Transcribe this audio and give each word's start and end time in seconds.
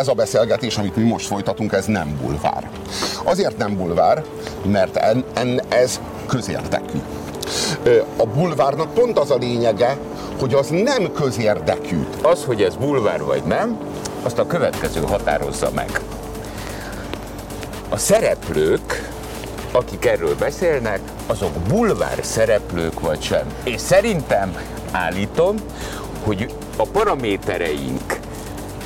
ez 0.00 0.08
a 0.08 0.12
beszélgetés, 0.12 0.76
amit 0.76 0.96
mi 0.96 1.02
most 1.02 1.26
folytatunk, 1.26 1.72
ez 1.72 1.84
nem 1.84 2.18
bulvár. 2.22 2.70
Azért 3.24 3.56
nem 3.56 3.76
bulvár, 3.76 4.24
mert 4.64 4.96
en, 4.96 5.24
en, 5.34 5.60
ez 5.68 6.00
közérdekű. 6.26 6.98
A 8.16 8.26
bulvárnak 8.26 8.94
pont 8.94 9.18
az 9.18 9.30
a 9.30 9.36
lényege, 9.36 9.96
hogy 10.38 10.54
az 10.54 10.68
nem 10.68 11.12
közérdekű. 11.12 12.06
Az, 12.22 12.44
hogy 12.44 12.62
ez 12.62 12.76
bulvár 12.76 13.22
vagy 13.22 13.42
nem, 13.42 13.78
azt 14.22 14.38
a 14.38 14.46
következő 14.46 15.00
határozza 15.00 15.70
meg. 15.74 16.00
A 17.88 17.96
szereplők, 17.96 19.10
akik 19.72 20.04
erről 20.06 20.34
beszélnek, 20.38 21.00
azok 21.26 21.52
bulvár 21.68 22.18
szereplők 22.22 23.00
vagy 23.00 23.22
sem. 23.22 23.44
És 23.64 23.80
szerintem 23.80 24.56
állítom, 24.92 25.56
hogy 26.24 26.54
a 26.76 26.86
paramétereink 26.92 28.20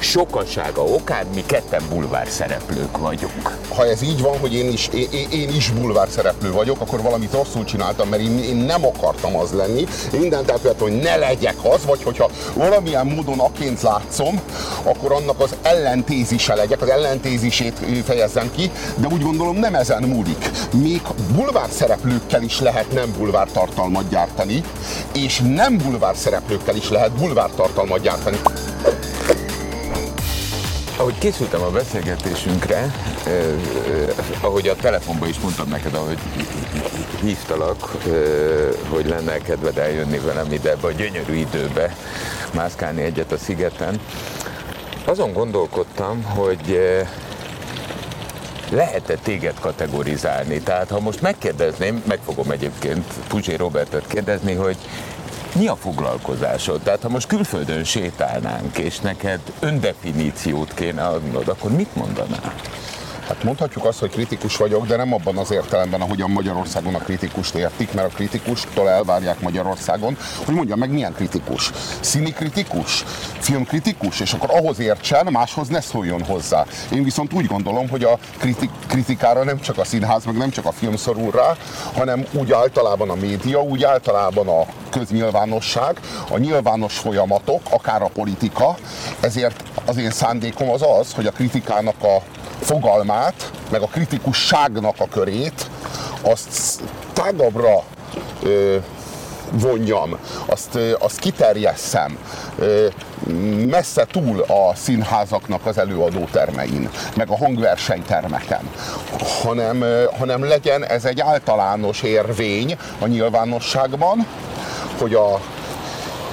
sokasága 0.05 0.83
okán 0.83 1.27
mi 1.35 1.43
ketten 1.47 1.83
bulvár 1.89 2.29
szereplők 2.29 2.99
vagyunk. 2.99 3.59
Ha 3.75 3.87
ez 3.87 4.03
így 4.03 4.21
van, 4.21 4.39
hogy 4.39 4.55
én 4.55 4.73
is, 4.73 4.89
én, 4.95 5.29
én 5.31 5.49
is 5.49 5.71
bulvár 5.71 6.09
szereplő 6.09 6.53
vagyok, 6.53 6.81
akkor 6.81 7.03
valamit 7.03 7.33
rosszul 7.33 7.65
csináltam, 7.65 8.09
mert 8.09 8.23
én, 8.23 8.39
én 8.39 8.57
nem 8.57 8.85
akartam 8.85 9.37
az 9.37 9.53
lenni. 9.53 9.87
Én 10.13 10.21
mindent 10.21 10.51
elkövettem, 10.51 10.89
hogy 10.89 10.99
ne 10.99 11.17
legyek 11.17 11.57
az, 11.63 11.85
vagy 11.85 12.03
hogyha 12.03 12.31
valamilyen 12.55 13.07
módon 13.07 13.39
aként 13.39 13.83
látszom, 13.83 14.41
akkor 14.83 15.13
annak 15.13 15.41
az 15.41 15.55
ellentézise 15.63 16.55
legyek, 16.55 16.83
az 16.83 16.89
ellentézisét 16.89 17.81
fejezzem 18.05 18.51
ki, 18.57 18.71
de 18.97 19.07
úgy 19.07 19.23
gondolom 19.23 19.57
nem 19.57 19.75
ezen 19.75 20.03
múlik. 20.03 20.51
Még 20.73 21.03
bulvár 21.35 21.69
szereplőkkel 21.71 22.43
is 22.43 22.61
lehet 22.61 22.93
nem 22.93 23.15
bulvár 23.19 23.49
tartalmat 23.53 24.09
gyártani, 24.09 24.65
és 25.15 25.43
nem 25.55 25.79
bulvár 25.79 26.17
szereplőkkel 26.17 26.77
is 26.77 26.91
lehet 26.91 27.13
bulvár 27.13 27.51
tartalmat 27.51 28.01
gyártani. 28.01 28.39
Ahogy 30.97 31.19
készültem 31.19 31.63
a 31.63 31.71
beszélgetésünkre, 31.71 32.77
eh, 32.77 32.93
eh, 33.27 34.09
ahogy 34.41 34.69
a 34.69 34.77
telefonban 34.77 35.29
is 35.29 35.39
mondtam 35.39 35.69
neked, 35.69 35.95
ahogy 35.95 36.19
hívtalak, 37.21 37.91
eh, 38.07 38.13
hogy 38.89 39.07
lenne 39.07 39.39
kedved 39.39 39.79
eljönni 39.79 40.19
velem 40.19 40.53
ide 40.53 40.71
ebbe 40.71 40.87
a 40.87 40.93
gyönyörű 40.93 41.35
időbe, 41.35 41.97
mászkálni 42.53 43.03
egyet 43.03 43.33
a 43.33 43.39
szigeten, 43.39 44.01
azon 45.05 45.33
gondolkodtam, 45.33 46.23
hogy 46.23 46.73
eh, 46.73 47.09
lehet-e 48.71 49.15
téged 49.15 49.61
kategorizálni? 49.61 50.61
Tehát 50.61 50.89
ha 50.89 51.01
most 51.01 51.21
megkérdezném, 51.21 52.03
meg 52.07 52.19
fogom 52.25 52.51
egyébként 52.51 53.05
Puzsé 53.29 53.55
Robertet 53.55 54.07
kérdezni, 54.07 54.55
hogy 54.55 54.77
mi 55.55 55.67
a 55.67 55.77
foglalkozásod? 55.77 56.81
Tehát 56.81 57.03
ha 57.03 57.09
most 57.09 57.27
külföldön 57.27 57.85
sétálnánk, 57.85 58.79
és 58.79 58.99
neked 58.99 59.41
öndefiníciót 59.61 60.75
kéne 60.75 61.03
adnod, 61.03 61.49
akkor 61.49 61.71
mit 61.71 61.95
mondanál? 61.95 62.55
Hát 63.29 63.43
mondhatjuk 63.45 63.85
azt, 63.85 63.99
hogy 63.99 64.11
kritikus 64.11 64.57
vagyok, 64.57 64.87
de 64.87 64.97
nem 64.97 65.15
abban 65.15 65.37
az 65.37 65.51
értelemben, 65.51 66.01
ahogyan 66.01 66.31
Magyarországon 66.31 66.95
a 66.95 66.99
kritikust 66.99 67.55
értik, 67.55 67.93
mert 67.93 68.13
a 68.13 68.15
kritikustól 68.15 68.89
elvárják 68.89 69.41
Magyarországon, 69.41 70.17
hogy 70.45 70.55
mondja 70.55 70.77
meg 70.77 70.91
milyen 70.91 71.13
kritikus. 71.13 71.73
Színi 72.01 72.33
kritikus, 72.33 73.05
filmkritikus, 73.39 74.21
és 74.21 74.33
akkor 74.33 74.51
ahhoz 74.51 74.79
értsen, 74.79 75.27
máshoz 75.31 75.69
ne 75.69 75.81
szóljon 75.81 76.25
hozzá. 76.25 76.65
Én 76.93 77.05
viszont 77.05 77.33
úgy 77.33 77.47
gondolom, 77.47 77.89
hogy 77.89 78.05
a 78.05 78.19
kritik, 78.39 78.71
kritikára 78.87 79.45
nem 79.45 79.61
csak 79.61 79.79
a 79.79 79.85
színház, 79.85 80.25
meg 80.25 80.37
nem 80.37 80.51
csak 80.51 80.67
a 80.67 80.73
film 80.73 80.97
szorul 80.97 81.31
rá, 81.31 81.57
hanem 81.95 82.27
úgy 82.33 82.53
általában 82.53 83.11
a 83.11 83.15
média, 83.15 83.63
úgy 83.63 83.85
általában 83.85 84.49
a 84.49 84.67
köznyilvánosság, 84.91 86.01
a 86.31 86.39
nyilvános 86.39 86.99
folyamatok, 86.99 87.61
akár 87.71 88.03
a 88.03 88.11
politika, 88.15 88.77
ezért 89.21 89.63
az 89.85 89.97
én 89.97 90.11
szándékom 90.11 90.71
az 90.71 90.83
az, 90.99 91.13
hogy 91.15 91.27
a 91.27 91.31
kritikának 91.31 92.03
a 92.03 92.23
fogalmát, 92.61 93.51
meg 93.71 93.83
a 93.83 93.87
kritikusságnak 93.87 94.95
a 94.99 95.09
körét, 95.09 95.71
azt 96.23 96.83
tágabbra 97.13 97.83
ö, 98.43 98.77
vonjam, 99.53 100.19
azt, 100.47 100.79
azt 100.99 101.19
kiterjesszem 101.19 102.19
messze 103.67 104.07
túl 104.11 104.41
a 104.41 104.75
színházaknak 104.75 105.67
az 105.67 105.79
előadótermein, 105.79 106.91
meg 107.17 107.29
a 107.29 107.37
hangversenytermeken, 107.37 108.71
hanem, 109.43 109.85
hanem 110.19 110.45
legyen 110.45 110.85
ez 110.85 111.05
egy 111.05 111.21
általános 111.21 112.03
érvény 112.03 112.79
a 112.99 113.07
nyilvánosságban, 113.07 114.27
hogy 114.99 115.15
a 115.15 115.41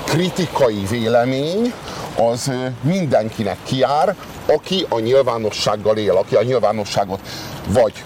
kritikai 0.06 0.86
vélemény 0.90 1.74
az 2.16 2.52
mindenkinek 2.82 3.58
kiár, 3.64 4.16
aki 4.46 4.86
a 4.90 5.00
nyilvánossággal 5.00 5.98
él, 5.98 6.16
aki 6.16 6.36
a 6.36 6.44
nyilvánosságot 6.44 7.20
vagy 7.68 8.04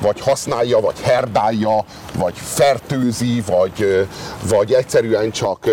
vagy 0.00 0.20
használja, 0.20 0.80
vagy 0.80 1.00
herdálja, 1.00 1.84
vagy 2.18 2.34
fertőzi, 2.36 3.42
vagy, 3.46 4.06
vagy 4.48 4.72
egyszerűen 4.72 5.30
csak, 5.30 5.66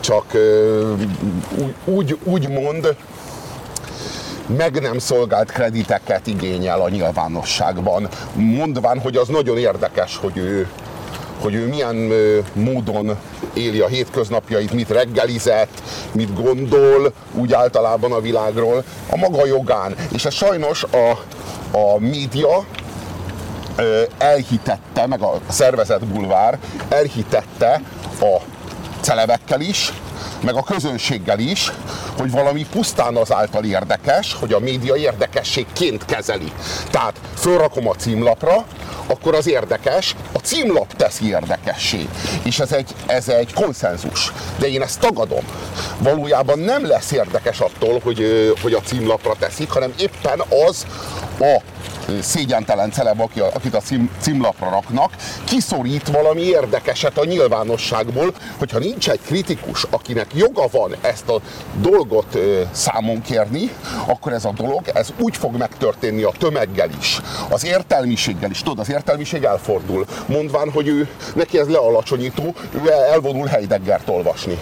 csak 0.00 0.24
úgy, 1.84 2.18
úgy 2.24 2.48
mond, 2.48 2.96
meg 4.46 4.80
nem 4.80 4.98
szolgált 4.98 5.52
krediteket 5.52 6.26
igényel 6.26 6.80
a 6.80 6.88
nyilvánosságban, 6.88 8.08
mondván, 8.34 9.00
hogy 9.00 9.16
az 9.16 9.28
nagyon 9.28 9.58
érdekes, 9.58 10.16
hogy 10.16 10.36
ő, 10.36 10.68
hogy 11.46 11.54
ő 11.54 11.66
milyen 11.66 12.12
módon 12.52 13.16
éli 13.54 13.80
a 13.80 13.86
hétköznapjait, 13.86 14.72
mit 14.72 14.88
reggelizett, 14.88 15.82
mit 16.12 16.42
gondol 16.42 17.12
úgy 17.34 17.52
általában 17.52 18.12
a 18.12 18.20
világról, 18.20 18.84
a 19.10 19.16
maga 19.16 19.46
jogán. 19.46 19.94
És 20.12 20.24
ez 20.24 20.34
sajnos 20.34 20.82
a, 20.82 21.10
a 21.78 21.98
média 21.98 22.64
elhitette, 24.18 25.06
meg 25.06 25.22
a 25.22 25.40
szervezet 25.48 26.06
bulvár 26.06 26.58
elhitette 26.88 27.80
a 28.20 28.36
celebekkel 29.00 29.60
is, 29.60 29.92
meg 30.40 30.54
a 30.54 30.62
közönséggel 30.62 31.38
is, 31.38 31.72
hogy 32.18 32.30
valami 32.30 32.66
pusztán 32.70 33.16
azáltal 33.16 33.64
érdekes, 33.64 34.36
hogy 34.40 34.52
a 34.52 34.58
média 34.58 34.96
érdekességként 34.96 36.04
kezeli. 36.04 36.52
Tehát 36.90 37.20
fölrakom 37.34 37.88
a 37.88 37.94
címlapra, 37.94 38.64
akkor 39.06 39.34
az 39.34 39.48
érdekes, 39.48 40.14
a 40.32 40.38
címlap 40.38 40.92
teszi 40.96 41.28
érdekessé. 41.28 42.08
És 42.42 42.58
ez 42.58 42.72
egy, 42.72 42.90
ez 43.06 43.28
egy 43.28 43.52
konszenzus. 43.52 44.32
De 44.58 44.68
én 44.68 44.82
ezt 44.82 45.00
tagadom. 45.00 45.44
Valójában 45.98 46.58
nem 46.58 46.86
lesz 46.86 47.12
érdekes 47.12 47.60
attól, 47.60 48.00
hogy, 48.04 48.52
hogy 48.62 48.72
a 48.72 48.80
címlapra 48.80 49.34
teszik, 49.38 49.70
hanem 49.70 49.92
éppen 49.98 50.40
az 50.66 50.86
a 51.40 51.62
szégyentelen 52.22 52.90
celeb, 52.90 53.20
akit 53.54 53.74
a 53.74 53.80
cím, 53.80 54.10
címlapra 54.20 54.70
raknak, 54.70 55.12
kiszorít 55.44 56.08
valami 56.08 56.40
érdekeset 56.40 57.18
a 57.18 57.24
nyilvánosságból, 57.24 58.34
hogyha 58.58 58.78
nincs 58.78 59.10
egy 59.10 59.20
kritikus, 59.26 59.86
akinek 59.90 60.26
joga 60.34 60.66
van 60.70 60.94
ezt 61.00 61.28
a 61.28 61.40
dolgot 61.80 62.38
számon 62.70 63.22
kérni, 63.22 63.70
akkor 64.06 64.32
ez 64.32 64.44
a 64.44 64.52
dolog, 64.52 64.88
ez 64.94 65.08
úgy 65.18 65.36
fog 65.36 65.56
megtörténni 65.56 66.22
a 66.22 66.32
tömeggel 66.38 66.90
is, 66.98 67.20
az 67.48 67.64
értelmiséggel 67.64 68.50
is. 68.50 68.62
Tudod, 68.62 68.78
az 68.78 68.90
értelmiség 68.90 69.44
elfordul, 69.44 70.06
mondván, 70.26 70.70
hogy 70.70 70.88
ő, 70.88 71.08
neki 71.34 71.58
ez 71.58 71.68
lealacsonyító, 71.68 72.54
ő 72.84 72.90
elvonul 72.90 73.46
Heideggert 73.46 74.08
olvasni. 74.08 74.58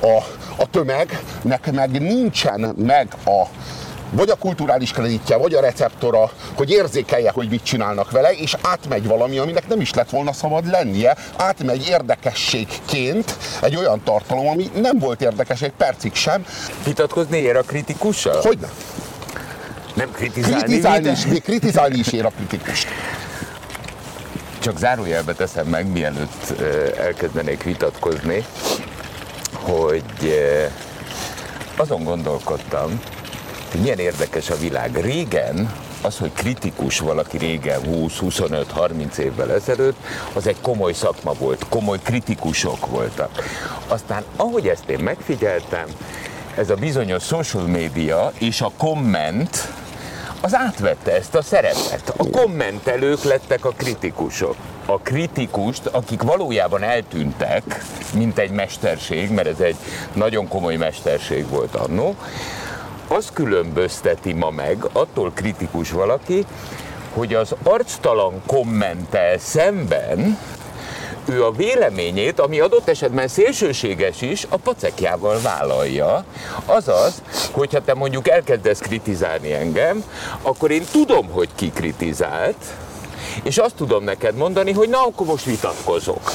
A, 0.00 0.22
a 0.62 0.70
tömegnek 0.70 1.72
meg 1.72 2.00
nincsen 2.00 2.74
meg 2.76 3.08
a 3.24 3.46
vagy 4.10 4.30
a 4.30 4.34
kulturális 4.34 4.90
kreditje, 4.90 5.36
vagy 5.36 5.54
a 5.54 5.60
receptora, 5.60 6.30
hogy 6.54 6.70
érzékelje, 6.70 7.30
hogy 7.30 7.48
mit 7.48 7.62
csinálnak 7.62 8.10
vele, 8.10 8.32
és 8.32 8.56
átmegy 8.62 9.06
valami, 9.06 9.38
aminek 9.38 9.68
nem 9.68 9.80
is 9.80 9.94
lett 9.94 10.10
volna 10.10 10.32
szabad 10.32 10.66
lennie, 10.70 11.16
átmegy 11.36 11.86
érdekességként 11.88 13.36
egy 13.62 13.76
olyan 13.76 14.02
tartalom, 14.04 14.46
ami 14.48 14.70
nem 14.74 14.98
volt 14.98 15.20
érdekes 15.20 15.62
egy 15.62 15.72
percig 15.72 16.14
sem. 16.14 16.46
Vitatkozni 16.84 17.38
ér 17.38 17.56
a 17.56 17.62
kritikussal? 17.62 18.40
Hogy 18.40 18.58
nem? 19.94 20.10
Kritizálni? 20.12 20.62
Kritizálni 20.62 21.08
is, 21.08 21.26
még 21.26 21.42
kritizálni 21.42 21.98
is 21.98 22.12
ér 22.12 22.24
a 22.24 22.32
kritikust. 22.36 22.88
Csak 24.58 24.78
zárójelbe 24.78 25.32
teszem 25.32 25.66
meg, 25.66 25.86
mielőtt 25.86 26.60
elkezdenék 26.98 27.62
vitatkozni, 27.62 28.44
hogy 29.52 30.04
azon 31.76 32.04
gondolkodtam, 32.04 33.00
milyen 33.80 33.98
érdekes 33.98 34.50
a 34.50 34.56
világ. 34.56 35.00
Régen 35.00 35.72
az, 36.02 36.18
hogy 36.18 36.32
kritikus 36.32 36.98
valaki 36.98 37.38
régen, 37.38 37.80
20-25-30 37.86 39.16
évvel 39.16 39.52
ezelőtt, 39.52 39.96
az 40.32 40.46
egy 40.46 40.60
komoly 40.60 40.92
szakma 40.92 41.32
volt, 41.32 41.66
komoly 41.68 41.98
kritikusok 42.02 42.86
voltak. 42.86 43.30
Aztán, 43.88 44.24
ahogy 44.36 44.68
ezt 44.68 44.88
én 44.88 44.98
megfigyeltem, 44.98 45.86
ez 46.56 46.70
a 46.70 46.74
bizonyos 46.74 47.24
social 47.24 47.66
media 47.66 48.32
és 48.38 48.60
a 48.60 48.70
komment, 48.76 49.68
az 50.40 50.54
átvette 50.54 51.16
ezt 51.16 51.34
a 51.34 51.42
szerepet. 51.42 52.14
A 52.16 52.30
kommentelők 52.30 53.22
lettek 53.22 53.64
a 53.64 53.72
kritikusok. 53.76 54.56
A 54.86 54.98
kritikust, 54.98 55.86
akik 55.86 56.22
valójában 56.22 56.82
eltűntek, 56.82 57.84
mint 58.14 58.38
egy 58.38 58.50
mesterség, 58.50 59.30
mert 59.30 59.48
ez 59.48 59.60
egy 59.60 59.76
nagyon 60.12 60.48
komoly 60.48 60.76
mesterség 60.76 61.48
volt 61.48 61.74
annó, 61.74 62.16
azt 63.08 63.32
különbözteti 63.32 64.32
ma 64.32 64.50
meg, 64.50 64.84
attól 64.92 65.30
kritikus 65.34 65.90
valaki, 65.90 66.44
hogy 67.12 67.34
az 67.34 67.54
arctalan 67.62 68.42
kommentel 68.46 69.38
szemben 69.38 70.38
ő 71.28 71.44
a 71.44 71.50
véleményét, 71.50 72.40
ami 72.40 72.60
adott 72.60 72.88
esetben 72.88 73.28
szélsőséges 73.28 74.22
is, 74.22 74.46
a 74.48 74.56
pacekjával 74.56 75.40
vállalja. 75.40 76.24
Azaz, 76.66 77.22
hogyha 77.50 77.84
te 77.84 77.94
mondjuk 77.94 78.28
elkezdesz 78.28 78.78
kritizálni 78.78 79.52
engem, 79.52 80.04
akkor 80.42 80.70
én 80.70 80.84
tudom, 80.90 81.28
hogy 81.30 81.48
ki 81.54 81.70
kritizált, 81.70 82.64
és 83.42 83.58
azt 83.58 83.74
tudom 83.74 84.04
neked 84.04 84.36
mondani, 84.36 84.72
hogy 84.72 84.88
na, 84.88 84.98
akkor 84.98 85.26
most 85.26 85.44
vitatkozok. 85.44 86.32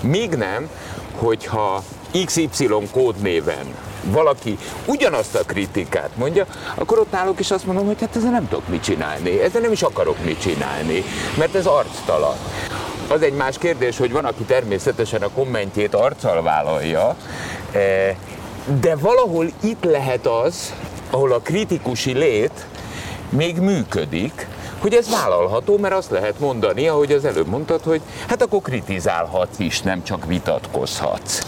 Míg 0.00 0.30
nem, 0.30 0.70
hogyha 1.18 1.82
XY 2.24 2.68
kódnéven 2.92 3.74
valaki 4.04 4.58
ugyanazt 4.86 5.34
a 5.34 5.44
kritikát 5.46 6.10
mondja, 6.16 6.46
akkor 6.74 6.98
ott 6.98 7.10
náluk 7.10 7.40
is 7.40 7.50
azt 7.50 7.66
mondom, 7.66 7.86
hogy 7.86 8.00
hát 8.00 8.16
ezzel 8.16 8.30
nem 8.30 8.48
tudok 8.48 8.68
mit 8.68 8.82
csinálni, 8.82 9.40
ezzel 9.40 9.60
nem 9.60 9.72
is 9.72 9.82
akarok 9.82 10.24
mit 10.24 10.40
csinálni, 10.40 11.04
mert 11.38 11.54
ez 11.54 11.66
arctalan. 11.66 12.36
Az 13.08 13.22
egy 13.22 13.34
más 13.34 13.58
kérdés, 13.58 13.98
hogy 13.98 14.12
van, 14.12 14.24
aki 14.24 14.42
természetesen 14.42 15.22
a 15.22 15.28
kommentjét 15.28 15.94
arccal 15.94 16.42
vállalja, 16.42 17.16
eh, 17.72 18.16
de 18.80 18.96
valahol 18.96 19.46
itt 19.60 19.84
lehet 19.84 20.26
az, 20.26 20.74
ahol 21.10 21.32
a 21.32 21.38
kritikusi 21.38 22.12
lét 22.12 22.66
még 23.28 23.56
működik, 23.56 24.46
hogy 24.82 24.94
ez 24.94 25.10
vállalható, 25.10 25.78
mert 25.78 25.94
azt 25.94 26.10
lehet 26.10 26.38
mondani, 26.38 26.88
ahogy 26.88 27.12
az 27.12 27.24
előbb 27.24 27.46
mondtad, 27.46 27.82
hogy 27.82 28.00
hát 28.26 28.42
akkor 28.42 28.60
kritizálhatsz 28.60 29.58
is, 29.58 29.80
nem 29.80 30.02
csak 30.04 30.26
vitatkozhatsz. 30.26 31.40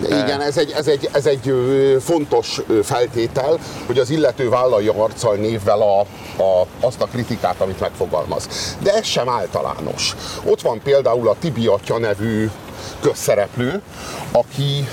Igen, 0.00 0.40
ez 0.40 0.56
egy, 0.56 0.70
ez, 0.76 0.86
egy, 0.86 1.08
ez 1.12 1.26
egy 1.26 1.54
fontos 2.00 2.60
feltétel, 2.82 3.58
hogy 3.86 3.98
az 3.98 4.10
illető 4.10 4.48
vállalja 4.48 4.92
arccal 4.92 5.34
névvel 5.34 5.80
a, 5.80 6.00
a, 6.42 6.66
azt 6.80 7.00
a 7.00 7.06
kritikát, 7.06 7.60
amit 7.60 7.80
megfogalmaz. 7.80 8.48
De 8.82 8.94
ez 8.94 9.06
sem 9.06 9.28
általános. 9.28 10.16
Ott 10.44 10.60
van 10.60 10.80
például 10.84 11.28
a 11.28 11.36
Tibi 11.40 11.66
Atya 11.66 11.98
nevű 11.98 12.50
közszereplő, 13.00 13.82
aki 14.32 14.88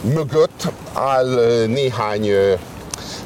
mögött 0.00 0.68
áll 0.92 1.64
néhány 1.66 2.30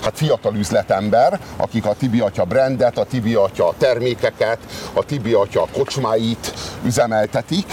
hát 0.02 0.18
fiatal 0.18 0.54
üzletember, 0.54 1.40
akik 1.56 1.86
a 1.86 1.94
Tibi 1.98 2.20
Atya 2.20 2.44
brandet, 2.44 2.98
a 2.98 3.04
Tibi 3.04 3.34
Atya 3.34 3.74
termékeket, 3.78 4.58
a 4.92 5.04
Tibi 5.04 5.32
Atya 5.32 5.66
kocsmáit 5.72 6.52
üzemeltetik, 6.84 7.66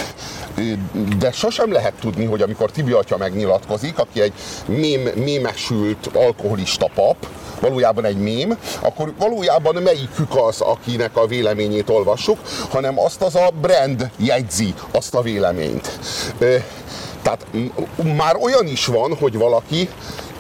de 1.18 1.32
sosem 1.32 1.72
lehet 1.72 1.94
tudni, 2.00 2.26
hogy 2.26 2.42
amikor 2.42 2.72
Tibi 2.72 2.92
atya 2.92 3.18
megnyilatkozik, 3.18 4.00
aki 4.00 4.22
egy 4.22 4.34
mém, 4.66 5.02
mémesült 5.16 6.10
alkoholista 6.14 6.90
pap, 6.96 7.16
valójában 7.60 8.06
egy 8.06 8.18
mém, 8.18 8.58
akkor 8.80 9.14
valójában 9.20 9.76
melyikük 9.76 10.36
az, 10.48 10.62
akinek 10.62 11.18
a 11.18 11.28
véleményét 11.28 11.90
olvassuk, 11.90 12.38
hanem 12.70 13.00
azt 13.00 13.22
az 13.22 13.36
a 13.36 13.50
brand 13.62 14.10
jegyzi 14.18 14.74
azt 14.92 15.16
a 15.16 15.22
véleményt. 15.22 16.00
Tehát 17.22 17.46
már 18.18 18.36
olyan 18.36 18.68
is 18.68 18.86
van, 18.86 19.16
hogy 19.16 19.38
valaki 19.38 19.90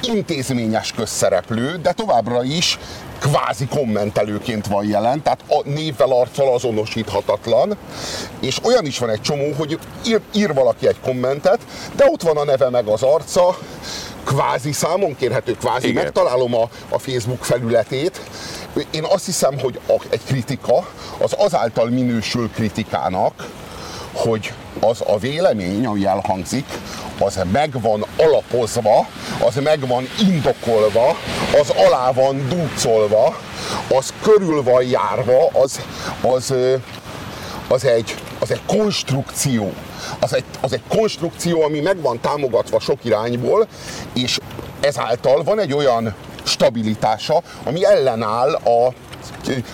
intézményes 0.01 0.91
közszereplő, 0.91 1.77
de 1.81 1.91
továbbra 1.91 2.43
is 2.43 2.79
kvázi 3.19 3.67
kommentelőként 3.67 4.67
van 4.67 4.85
jelen, 4.85 5.21
tehát 5.21 5.39
a 5.47 5.61
névvel, 5.69 6.11
arccal 6.11 6.53
azonosíthatatlan, 6.53 7.77
és 8.39 8.59
olyan 8.63 8.85
is 8.85 8.99
van 8.99 9.09
egy 9.09 9.21
csomó, 9.21 9.53
hogy 9.57 9.79
ír, 10.05 10.21
ír 10.33 10.53
valaki 10.53 10.87
egy 10.87 10.99
kommentet, 10.99 11.59
de 11.95 12.05
ott 12.11 12.21
van 12.21 12.37
a 12.37 12.43
neve 12.43 12.69
meg 12.69 12.87
az 12.87 13.03
arca, 13.03 13.57
kvázi 14.23 14.71
számon 14.71 15.15
kérhető, 15.15 15.53
kvázi 15.53 15.87
Igen. 15.87 16.03
megtalálom 16.03 16.55
a, 16.55 16.69
a 16.89 16.99
Facebook 16.99 17.43
felületét. 17.43 18.21
Én 18.91 19.03
azt 19.03 19.25
hiszem, 19.25 19.59
hogy 19.59 19.79
a, 19.87 20.01
egy 20.09 20.23
kritika 20.25 20.87
az 21.17 21.35
azáltal 21.37 21.89
minősül 21.89 22.49
kritikának, 22.51 23.47
hogy 24.17 24.53
az 24.79 25.03
a 25.07 25.17
vélemény, 25.17 25.85
ami 25.85 26.05
elhangzik, 26.05 26.65
az 27.19 27.39
meg 27.51 27.81
van 27.81 28.05
alapozva, 28.17 29.07
az 29.45 29.55
meg 29.55 29.87
van 29.87 30.07
indokolva, 30.19 31.15
az 31.61 31.69
alá 31.69 32.11
van 32.11 32.47
dúcolva, 32.49 33.37
az 33.95 34.13
körül 34.21 34.63
van 34.63 34.83
járva, 34.83 35.47
az, 35.53 35.81
az, 36.21 36.53
az, 37.67 37.85
egy, 37.85 38.15
az 38.39 38.51
egy 38.51 38.61
konstrukció. 38.65 39.73
Az 40.19 40.33
egy, 40.33 40.43
az 40.61 40.73
egy 40.73 40.83
konstrukció, 40.87 41.61
ami 41.61 41.79
meg 41.79 42.01
van 42.01 42.19
támogatva 42.21 42.79
sok 42.79 43.05
irányból, 43.05 43.67
és 44.13 44.37
ezáltal 44.79 45.43
van 45.43 45.59
egy 45.59 45.73
olyan 45.73 46.15
stabilitása, 46.43 47.41
ami 47.63 47.85
ellenáll 47.85 48.53
a 48.53 48.93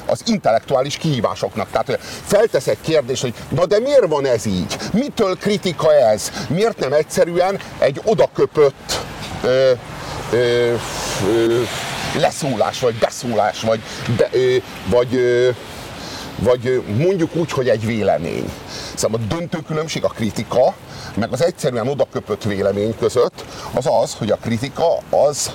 az 0.05 0.21
intellektuális 0.25 0.97
kihívásoknak. 0.97 1.69
Tehát 1.71 1.99
feltesz 2.25 2.67
egy 2.67 2.81
kérdés, 2.81 3.21
hogy 3.21 3.33
na 3.49 3.65
de 3.65 3.79
miért 3.79 4.07
van 4.07 4.25
ez 4.25 4.45
így? 4.45 4.77
Mitől 4.93 5.37
kritika 5.37 5.93
ez? 5.93 6.31
Miért 6.49 6.79
nem 6.79 6.93
egyszerűen 6.93 7.59
egy 7.79 8.01
odaköpött 8.03 8.99
ö, 9.43 9.71
ö, 10.31 10.73
ö, 11.27 11.61
leszólás, 12.19 12.79
vagy 12.79 12.95
beszólás, 12.95 13.61
vagy, 13.61 13.79
be, 14.17 14.29
ö, 14.31 14.55
vagy, 14.89 15.15
ö, 15.15 15.49
vagy 16.39 16.83
mondjuk 16.97 17.35
úgy, 17.35 17.51
hogy 17.51 17.69
egy 17.69 17.85
vélemény. 17.85 18.51
Szóval 18.95 19.19
a 19.23 19.35
döntő 19.35 19.57
különbség 19.67 20.03
a 20.03 20.07
kritika, 20.07 20.73
meg 21.15 21.31
az 21.31 21.43
egyszerűen 21.43 21.87
odaköpött 21.87 22.43
vélemény 22.43 22.95
között 22.97 23.45
az 23.73 23.85
az, 24.01 24.13
hogy 24.13 24.31
a 24.31 24.35
kritika 24.35 24.97
az, 25.09 25.51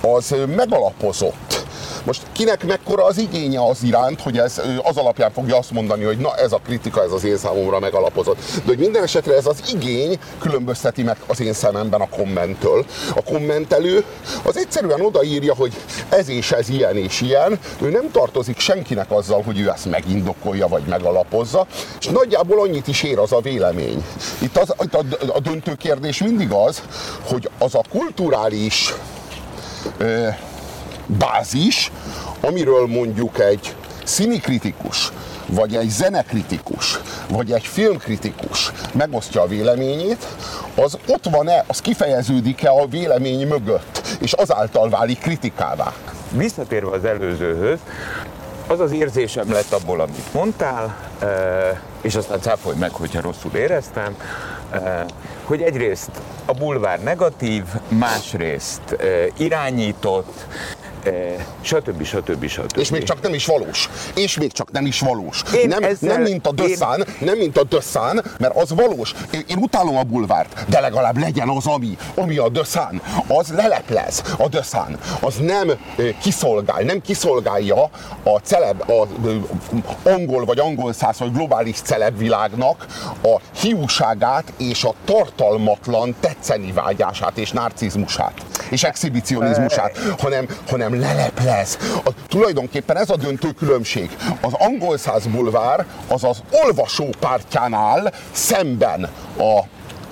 az 0.00 0.34
megalapozott 0.56 1.63
most 2.04 2.22
kinek 2.32 2.64
mekkora 2.64 3.04
az 3.04 3.18
igénye 3.18 3.66
az 3.66 3.82
iránt, 3.82 4.20
hogy 4.20 4.38
ez 4.38 4.60
az 4.82 4.96
alapján 4.96 5.32
fogja 5.32 5.56
azt 5.56 5.70
mondani, 5.70 6.04
hogy 6.04 6.18
na 6.18 6.36
ez 6.36 6.52
a 6.52 6.60
kritika, 6.64 7.02
ez 7.02 7.12
az 7.12 7.24
én 7.24 7.36
számomra 7.36 7.78
megalapozott. 7.78 8.36
De 8.54 8.62
hogy 8.64 8.78
minden 8.78 9.02
esetre 9.02 9.34
ez 9.36 9.46
az 9.46 9.74
igény 9.74 10.18
különbözteti 10.38 11.02
meg 11.02 11.16
az 11.26 11.40
én 11.40 11.52
szememben 11.52 12.00
a 12.00 12.08
kommentől. 12.08 12.84
A 13.14 13.22
kommentelő 13.22 14.04
az 14.42 14.56
egyszerűen 14.56 15.00
odaírja, 15.00 15.54
hogy 15.54 15.72
ez 16.08 16.28
és 16.28 16.52
ez 16.52 16.68
ilyen 16.68 16.96
és 16.96 17.20
ilyen, 17.20 17.58
ő 17.82 17.90
nem 17.90 18.10
tartozik 18.10 18.58
senkinek 18.58 19.10
azzal, 19.10 19.42
hogy 19.42 19.60
ő 19.60 19.70
ezt 19.70 19.90
megindokolja 19.90 20.68
vagy 20.68 20.82
megalapozza, 20.82 21.66
és 22.00 22.06
nagyjából 22.06 22.60
annyit 22.60 22.88
is 22.88 23.02
ér 23.02 23.18
az 23.18 23.32
a 23.32 23.40
vélemény. 23.40 24.04
Itt, 24.38 24.56
az, 24.56 24.74
a, 24.76 24.98
a 25.28 25.40
döntő 25.40 25.74
kérdés 25.74 26.22
mindig 26.22 26.50
az, 26.50 26.82
hogy 27.22 27.50
az 27.58 27.74
a 27.74 27.82
kulturális 27.90 28.94
bázis, 31.06 31.92
amiről 32.40 32.86
mondjuk 32.86 33.38
egy 33.40 33.74
színikritikus, 34.04 35.12
vagy 35.46 35.76
egy 35.76 35.88
zenekritikus, 35.88 37.00
vagy 37.28 37.52
egy 37.52 37.66
filmkritikus 37.66 38.72
megosztja 38.92 39.42
a 39.42 39.46
véleményét, 39.46 40.26
az 40.74 40.98
ott 41.06 41.24
van-e, 41.30 41.64
az 41.66 41.80
kifejeződik-e 41.80 42.70
a 42.70 42.86
vélemény 42.86 43.46
mögött, 43.48 44.16
és 44.20 44.32
azáltal 44.32 44.88
válik 44.88 45.18
kritikává. 45.18 45.92
Visszatérve 46.30 46.90
az 46.90 47.04
előzőhöz, 47.04 47.78
az 48.66 48.80
az 48.80 48.92
érzésem 48.92 49.52
lett 49.52 49.72
abból, 49.72 50.00
amit 50.00 50.32
mondtál, 50.32 50.96
eh, 51.18 51.78
és 52.00 52.14
aztán 52.14 52.40
cáfolj 52.40 52.76
meg, 52.76 52.90
hogyha 52.90 53.20
rosszul 53.20 53.54
éreztem, 53.54 54.16
eh, 54.70 55.04
hogy 55.44 55.62
egyrészt 55.62 56.10
a 56.44 56.52
bulvár 56.52 57.02
negatív, 57.02 57.64
másrészt 57.88 58.92
eh, 58.98 59.26
irányított, 59.36 60.46
stb. 61.60 62.02
stb. 62.04 62.46
stb. 62.46 62.78
És 62.78 62.90
még 62.90 63.02
csak 63.02 63.20
nem 63.22 63.34
is 63.34 63.46
valós. 63.46 63.88
És 64.14 64.38
még 64.38 64.52
csak 64.52 64.70
nem 64.70 64.86
is 64.86 65.00
valós. 65.00 65.42
Én 65.54 65.68
nem, 65.68 65.82
ezzel, 65.82 66.12
nem 66.12 66.22
mint 66.22 66.46
a 66.46 66.52
Dösszán, 66.52 66.98
én... 66.98 67.14
nem 67.18 67.36
mint 67.36 67.58
a 67.58 67.64
Dösszán, 67.64 68.24
mert 68.38 68.56
az 68.56 68.70
valós. 68.70 69.14
Én, 69.30 69.44
én 69.46 69.56
utálom 69.56 69.96
a 69.96 70.02
bulvárt, 70.02 70.64
de 70.68 70.80
legalább 70.80 71.18
legyen 71.18 71.48
az, 71.48 71.66
ami, 71.66 71.96
ami 72.14 72.36
a 72.36 72.48
Dösszán. 72.48 73.02
Az 73.26 73.48
leleplez 73.48 74.22
a 74.38 74.48
Dösszán. 74.48 74.98
Az 75.20 75.36
nem 75.36 75.70
kiszolgál, 76.22 76.82
nem 76.82 77.00
kiszolgálja 77.00 77.82
a 78.22 78.38
celeb, 78.42 78.90
a, 78.90 78.92
a 78.92 80.08
angol 80.08 80.44
vagy 80.44 80.58
angol 80.58 80.92
száz 80.92 81.18
vagy 81.18 81.32
globális 81.32 81.76
celebvilágnak 81.80 82.86
a 83.22 83.40
hiúságát 83.60 84.52
és 84.58 84.84
a 84.84 84.94
tartalmatlan 85.04 86.14
tetszeni 86.20 86.72
vágyását 86.72 87.38
és 87.38 87.50
narcizmusát 87.50 88.32
és 88.70 88.84
exhibicionizmusát, 88.84 89.98
hanem, 90.18 90.46
hanem 90.68 90.93
leleplez. 90.98 91.78
A, 92.04 92.10
tulajdonképpen 92.28 92.96
ez 92.96 93.10
a 93.10 93.16
döntő 93.16 93.50
különbség. 93.50 94.16
Az 94.40 94.52
angol 94.52 94.98
száz 94.98 95.26
bulvár 95.26 95.86
az 96.08 96.24
az 96.24 96.42
olvasó 96.50 97.08
pártjánál 97.20 98.12
szemben 98.32 99.08
a 99.38 99.60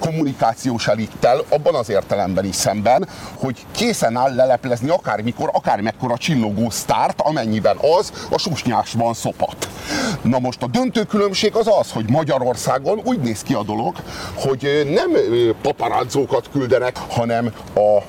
kommunikációs 0.02 0.86
elittel, 0.88 1.44
abban 1.48 1.74
az 1.74 1.88
értelemben 1.88 2.44
is 2.44 2.54
szemben, 2.54 3.08
hogy 3.34 3.66
készen 3.70 4.16
áll 4.16 4.34
leleplezni 4.34 4.88
akármikor, 4.88 5.50
akármekkora 5.52 6.16
csillogó 6.16 6.70
sztárt, 6.70 7.20
amennyiben 7.20 7.76
az 7.98 8.12
a 8.30 8.38
susnyásban 8.38 9.14
szopat. 9.14 9.68
Na 10.22 10.38
most 10.38 10.62
a 10.62 10.66
döntő 10.66 11.02
különbség 11.02 11.54
az 11.54 11.68
az, 11.80 11.92
hogy 11.92 12.10
Magyarországon 12.10 13.00
úgy 13.04 13.18
néz 13.18 13.42
ki 13.42 13.54
a 13.54 13.62
dolog, 13.62 13.96
hogy 14.34 14.90
nem 14.94 15.10
paparazzókat 15.62 16.48
küldenek, 16.52 16.96
hanem 17.08 17.52
a 17.74 18.02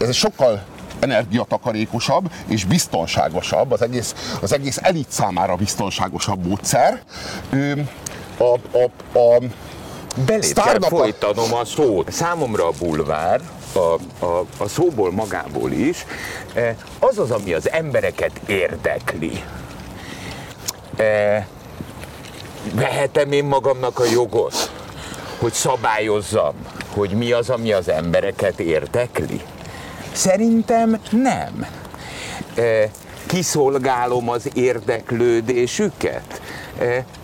ez 0.00 0.08
egy 0.08 0.14
sokkal 0.14 0.62
energiatakarékosabb 1.00 2.30
és 2.46 2.64
biztonságosabb, 2.64 3.72
az 3.72 3.82
egész, 3.82 4.14
az 4.42 4.52
egész 4.52 4.78
elit 4.82 5.10
számára 5.10 5.54
biztonságosabb 5.54 6.46
módszer. 6.46 7.02
A, 8.38 8.78
a, 8.78 9.18
a, 9.18 9.42
Belét 10.26 10.52
kell 10.52 10.80
folytanom 10.80 11.54
a 11.54 11.64
szót. 11.64 12.12
Számomra 12.12 12.66
a 12.66 12.72
bulvár, 12.78 13.40
a, 13.72 14.24
a, 14.24 14.44
a 14.58 14.68
szóból 14.68 15.12
magából 15.12 15.72
is, 15.72 16.04
e, 16.54 16.76
az 16.98 17.18
az, 17.18 17.30
ami 17.30 17.52
az 17.52 17.70
embereket 17.70 18.40
érdekli. 18.46 19.42
E, 20.96 21.46
vehetem 22.72 23.32
én 23.32 23.44
magamnak 23.44 23.98
a 23.98 24.04
jogot, 24.04 24.70
hogy 25.38 25.52
szabályozzam, 25.52 26.54
hogy 26.94 27.10
mi 27.10 27.32
az, 27.32 27.50
ami 27.50 27.72
az 27.72 27.88
embereket 27.88 28.60
érdekli? 28.60 29.40
Szerintem 30.16 31.00
nem. 31.10 31.66
Kiszolgálom 33.26 34.28
az 34.28 34.50
érdeklődésüket? 34.54 36.40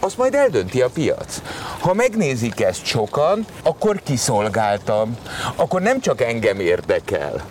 Azt 0.00 0.16
majd 0.16 0.34
eldönti 0.34 0.82
a 0.82 0.88
piac. 0.88 1.42
Ha 1.80 1.94
megnézik 1.94 2.60
ezt 2.60 2.84
sokan, 2.84 3.46
akkor 3.62 4.00
kiszolgáltam. 4.02 5.16
Akkor 5.56 5.82
nem 5.82 6.00
csak 6.00 6.20
engem 6.20 6.60
érdekel, 6.60 7.44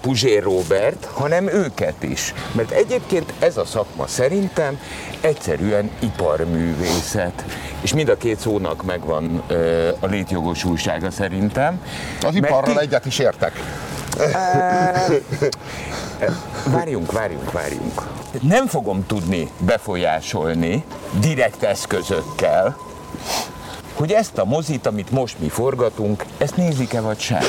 Puzsér 0.00 0.42
Robert, 0.42 1.04
hanem 1.04 1.48
őket 1.48 2.02
is. 2.02 2.34
Mert 2.52 2.70
egyébként 2.70 3.32
ez 3.38 3.56
a 3.56 3.64
szakma 3.64 4.06
szerintem 4.06 4.80
egyszerűen 5.20 5.90
iparművészet. 5.98 7.44
És 7.80 7.94
mind 7.94 8.08
a 8.08 8.16
két 8.16 8.38
szónak 8.38 8.84
megvan 8.84 9.42
a 10.00 10.06
létjogosultsága 10.06 11.10
szerintem. 11.10 11.82
Az 12.22 12.34
iparral 12.34 12.76
ti... 12.76 12.80
egyet 12.80 13.06
is 13.06 13.18
értek. 13.18 13.52
Várjunk, 16.64 17.12
várjunk, 17.12 17.52
várjunk. 17.52 18.02
Nem 18.42 18.66
fogom 18.66 19.06
tudni 19.06 19.50
befolyásolni 19.58 20.84
direkt 21.20 21.62
eszközökkel, 21.62 22.76
hogy 23.94 24.12
ezt 24.12 24.38
a 24.38 24.44
mozit, 24.44 24.86
amit 24.86 25.10
most 25.10 25.38
mi 25.38 25.48
forgatunk, 25.48 26.24
ezt 26.38 26.56
nézik-e 26.56 27.00
vagy 27.00 27.18
sem. 27.18 27.42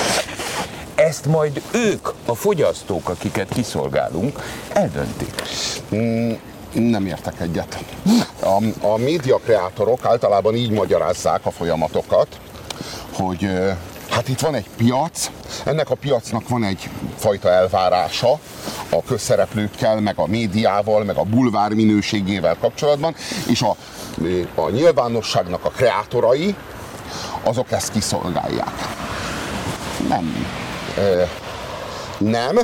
Ezt 0.95 1.25
majd 1.25 1.61
ők, 1.71 2.07
a 2.25 2.35
fogyasztók, 2.35 3.09
akiket 3.09 3.49
kiszolgálunk, 3.53 4.39
eldöntik. 4.73 5.41
Mm, 5.95 6.31
nem 6.71 7.05
értek 7.05 7.39
egyet. 7.39 7.83
A, 8.41 8.63
a 8.81 8.97
médiakreátorok 8.97 10.05
általában 10.05 10.55
így 10.55 10.71
magyarázzák 10.71 11.45
a 11.45 11.51
folyamatokat, 11.51 12.27
hogy 13.11 13.49
hát 14.17 14.27
itt 14.27 14.39
van 14.39 14.55
egy 14.55 14.69
piac, 14.77 15.31
ennek 15.63 15.89
a 15.89 15.95
piacnak 15.95 16.49
van 16.49 16.63
egy 16.63 16.89
fajta 17.17 17.49
elvárása 17.49 18.39
a 18.89 19.03
közszereplőkkel, 19.07 19.99
meg 19.99 20.17
a 20.17 20.27
médiával, 20.27 21.03
meg 21.03 21.17
a 21.17 21.23
bulvár 21.23 21.73
minőségével 21.73 22.57
kapcsolatban, 22.59 23.15
és 23.47 23.61
a, 23.61 23.75
a 24.55 24.69
nyilvánosságnak 24.69 25.65
a 25.65 25.69
kreátorai, 25.69 26.55
azok 27.43 27.71
ezt 27.71 27.91
kiszolgálják. 27.91 28.73
Nem. 30.09 30.47
Nem, 32.17 32.57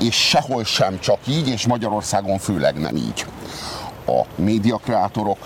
és 0.00 0.28
sehol 0.28 0.64
sem 0.64 1.00
csak 1.00 1.18
így, 1.26 1.48
és 1.48 1.66
Magyarországon 1.66 2.38
főleg 2.38 2.80
nem 2.80 2.96
így. 2.96 3.26
A 4.06 4.22
médiakreátorok 4.34 5.38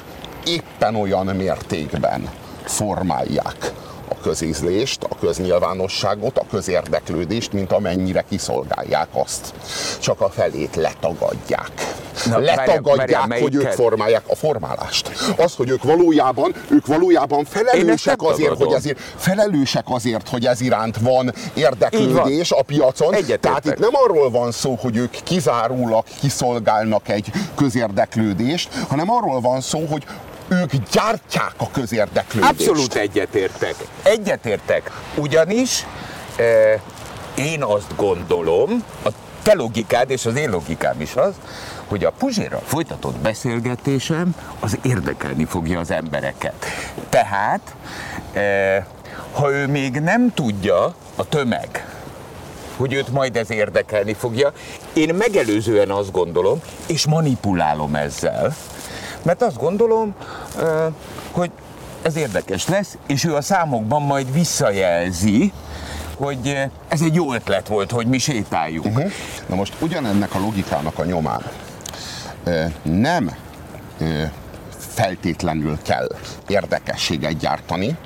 éppen 0.45 0.95
olyan 0.95 1.27
mértékben 1.27 2.29
formálják 2.65 3.73
közízlést, 4.23 5.05
a 5.05 5.17
köznyilvánosságot, 5.21 6.39
a 6.39 6.45
közérdeklődést, 6.51 7.53
mint 7.53 7.73
amennyire 7.73 8.25
kiszolgálják 8.29 9.09
azt. 9.13 9.55
Csak 9.99 10.21
a 10.21 10.29
felét 10.29 10.77
letagadják. 10.77 11.73
Na, 12.27 12.39
letagadják, 12.39 12.97
várjál, 12.97 13.41
hogy 13.41 13.55
ők 13.55 13.71
formálják 13.71 14.23
a 14.27 14.35
formálást. 14.35 15.11
Az, 15.37 15.55
hogy 15.55 15.69
ők 15.69 15.83
valójában, 15.83 16.55
ők 16.69 16.87
valójában 16.87 17.45
felelősek 17.45 18.23
azért, 18.23 18.57
hogy 18.57 18.73
ezért, 18.73 18.99
felelősek 19.17 19.85
azért, 19.89 20.29
hogy 20.29 20.47
ez 20.47 20.61
iránt 20.61 20.97
van 20.99 21.33
érdeklődés 21.55 22.49
van. 22.49 22.61
a 22.61 22.63
piacon. 22.63 23.15
Egyetértek. 23.15 23.41
Tehát 23.41 23.65
itt 23.65 23.79
nem 23.79 23.91
arról 23.93 24.31
van 24.31 24.53
szó, 24.53 24.79
hogy 24.81 24.97
ők 24.97 25.11
kizárólag 25.11 26.05
kiszolgálnak 26.21 27.09
egy 27.09 27.31
közérdeklődést, 27.55 28.69
hanem 28.89 29.11
arról 29.11 29.41
van 29.41 29.61
szó, 29.61 29.87
hogy 29.91 30.05
ők 30.49 30.73
gyártják 30.93 31.53
a 31.57 31.71
közérdeklődést. 31.71 32.53
Abszolút 32.53 32.95
egyetértek. 32.95 33.75
Egyetértek. 34.03 34.91
Ugyanis 35.15 35.87
e, 36.37 36.45
én 37.35 37.63
azt 37.63 37.97
gondolom, 37.97 38.85
a 39.05 39.09
te 39.43 39.55
logikád 39.55 40.11
és 40.11 40.27
az 40.27 40.37
én 40.37 40.51
logikám 40.51 41.01
is 41.01 41.15
az, 41.15 41.35
hogy 41.87 42.05
a 42.05 42.11
Puzsérral 42.11 42.63
folytatott 42.65 43.17
beszélgetésem 43.17 44.35
az 44.61 44.79
érdekelni 44.83 45.45
fogja 45.45 45.81
az 45.81 45.91
embereket. 45.91 46.67
Tehát, 47.09 47.75
e, 48.33 48.87
ha 49.33 49.53
ő 49.53 49.67
még 49.67 50.01
nem 50.01 50.35
tudja, 50.35 50.95
a 51.17 51.29
tömeg, 51.29 51.87
hogy 52.77 52.93
őt 52.93 53.09
majd 53.09 53.37
ez 53.37 53.51
érdekelni 53.51 54.15
fogja, 54.15 54.53
én 54.93 55.15
megelőzően 55.15 55.91
azt 55.91 56.13
gondolom, 56.13 56.61
és 56.87 57.07
manipulálom 57.07 57.95
ezzel, 57.95 58.57
mert 59.23 59.43
azt 59.43 59.57
gondolom, 59.57 60.15
hogy 61.31 61.51
ez 62.03 62.17
érdekes 62.17 62.69
lesz, 62.69 62.97
és 63.07 63.25
ő 63.25 63.35
a 63.35 63.43
számokban 63.43 64.03
majd 64.03 64.33
visszajelzi, 64.33 65.53
hogy 66.17 66.57
ez 66.89 67.01
egy 67.01 67.15
jó 67.15 67.33
ötlet 67.33 67.69
volt, 67.69 67.91
hogy 67.91 68.07
mi 68.07 68.19
sétáljunk. 68.19 68.97
Uh-huh. 68.97 69.13
Na 69.47 69.55
most 69.55 69.75
ugyanennek 69.81 70.35
a 70.35 70.39
logikának 70.39 70.99
a 70.99 71.05
nyomán 71.05 71.43
nem 72.83 73.37
feltétlenül 74.79 75.79
kell 75.83 76.09
érdekességet 76.47 77.37
gyártani, 77.37 77.97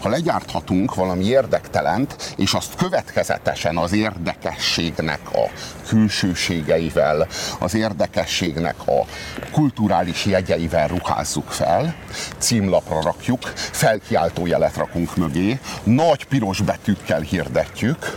ha 0.00 0.08
legyárthatunk 0.08 0.94
valami 0.94 1.24
érdektelent, 1.24 2.34
és 2.36 2.52
azt 2.52 2.74
következetesen 2.76 3.76
az 3.76 3.92
érdekességnek 3.92 5.20
a 5.32 5.50
külsőségeivel, 5.88 7.26
az 7.58 7.74
érdekességnek 7.74 8.74
a 8.86 9.06
kulturális 9.52 10.24
jegyeivel 10.24 10.88
ruházzuk 10.88 11.50
fel, 11.50 11.94
címlapra 12.38 13.02
rakjuk, 13.02 13.52
felkiáltójelet 13.54 14.76
rakunk 14.76 15.16
mögé, 15.16 15.58
nagy 15.82 16.24
piros 16.24 16.60
betűkkel 16.60 17.20
hirdetjük, 17.20 18.16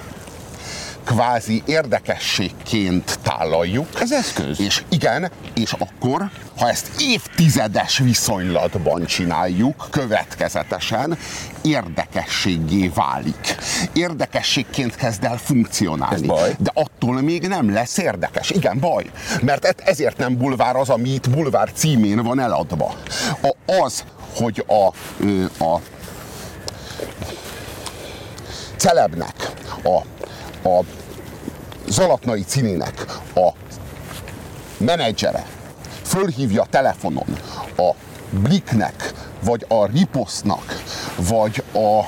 kvázi 1.07 1.63
érdekességként 1.65 3.19
tálaljuk. 3.23 3.87
Ez 4.01 4.11
eszköz. 4.11 4.59
És 4.59 4.83
igen, 4.89 5.31
és 5.53 5.71
akkor, 5.71 6.29
ha 6.57 6.69
ezt 6.69 7.01
évtizedes 7.01 7.97
viszonylatban 7.97 9.05
csináljuk, 9.05 9.87
következetesen, 9.89 11.17
érdekességé 11.61 12.91
válik. 12.95 13.55
Érdekességként 13.93 14.95
kezd 14.95 15.23
el 15.23 15.37
funkcionálni. 15.37 16.27
De 16.57 16.71
attól 16.73 17.21
még 17.21 17.47
nem 17.47 17.73
lesz 17.73 17.97
érdekes. 17.97 18.49
Igen, 18.49 18.79
baj. 18.79 19.05
Mert 19.41 19.65
e- 19.65 19.75
ezért 19.77 20.17
nem 20.17 20.37
bulvár 20.37 20.75
az, 20.75 20.89
ami 20.89 21.09
itt 21.09 21.29
bulvár 21.29 21.71
címén 21.73 22.23
van 22.23 22.39
eladva. 22.39 22.93
A, 23.41 23.73
az, 23.83 24.03
hogy 24.35 24.65
a, 24.67 24.85
a 25.63 25.81
celebnek, 28.77 29.51
a 29.83 30.01
a 30.63 30.79
Zalatnai 31.87 32.41
Cininek 32.41 33.05
a 33.35 33.49
menedzsere 34.77 35.45
fölhívja 36.03 36.65
telefonon 36.69 37.37
a 37.77 37.91
Bliknek, 38.29 39.13
vagy 39.43 39.65
a 39.67 39.85
Riposznak, 39.85 40.83
vagy 41.15 41.63
a, 41.73 42.01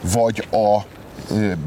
vagy 0.00 0.46
a 0.50 0.80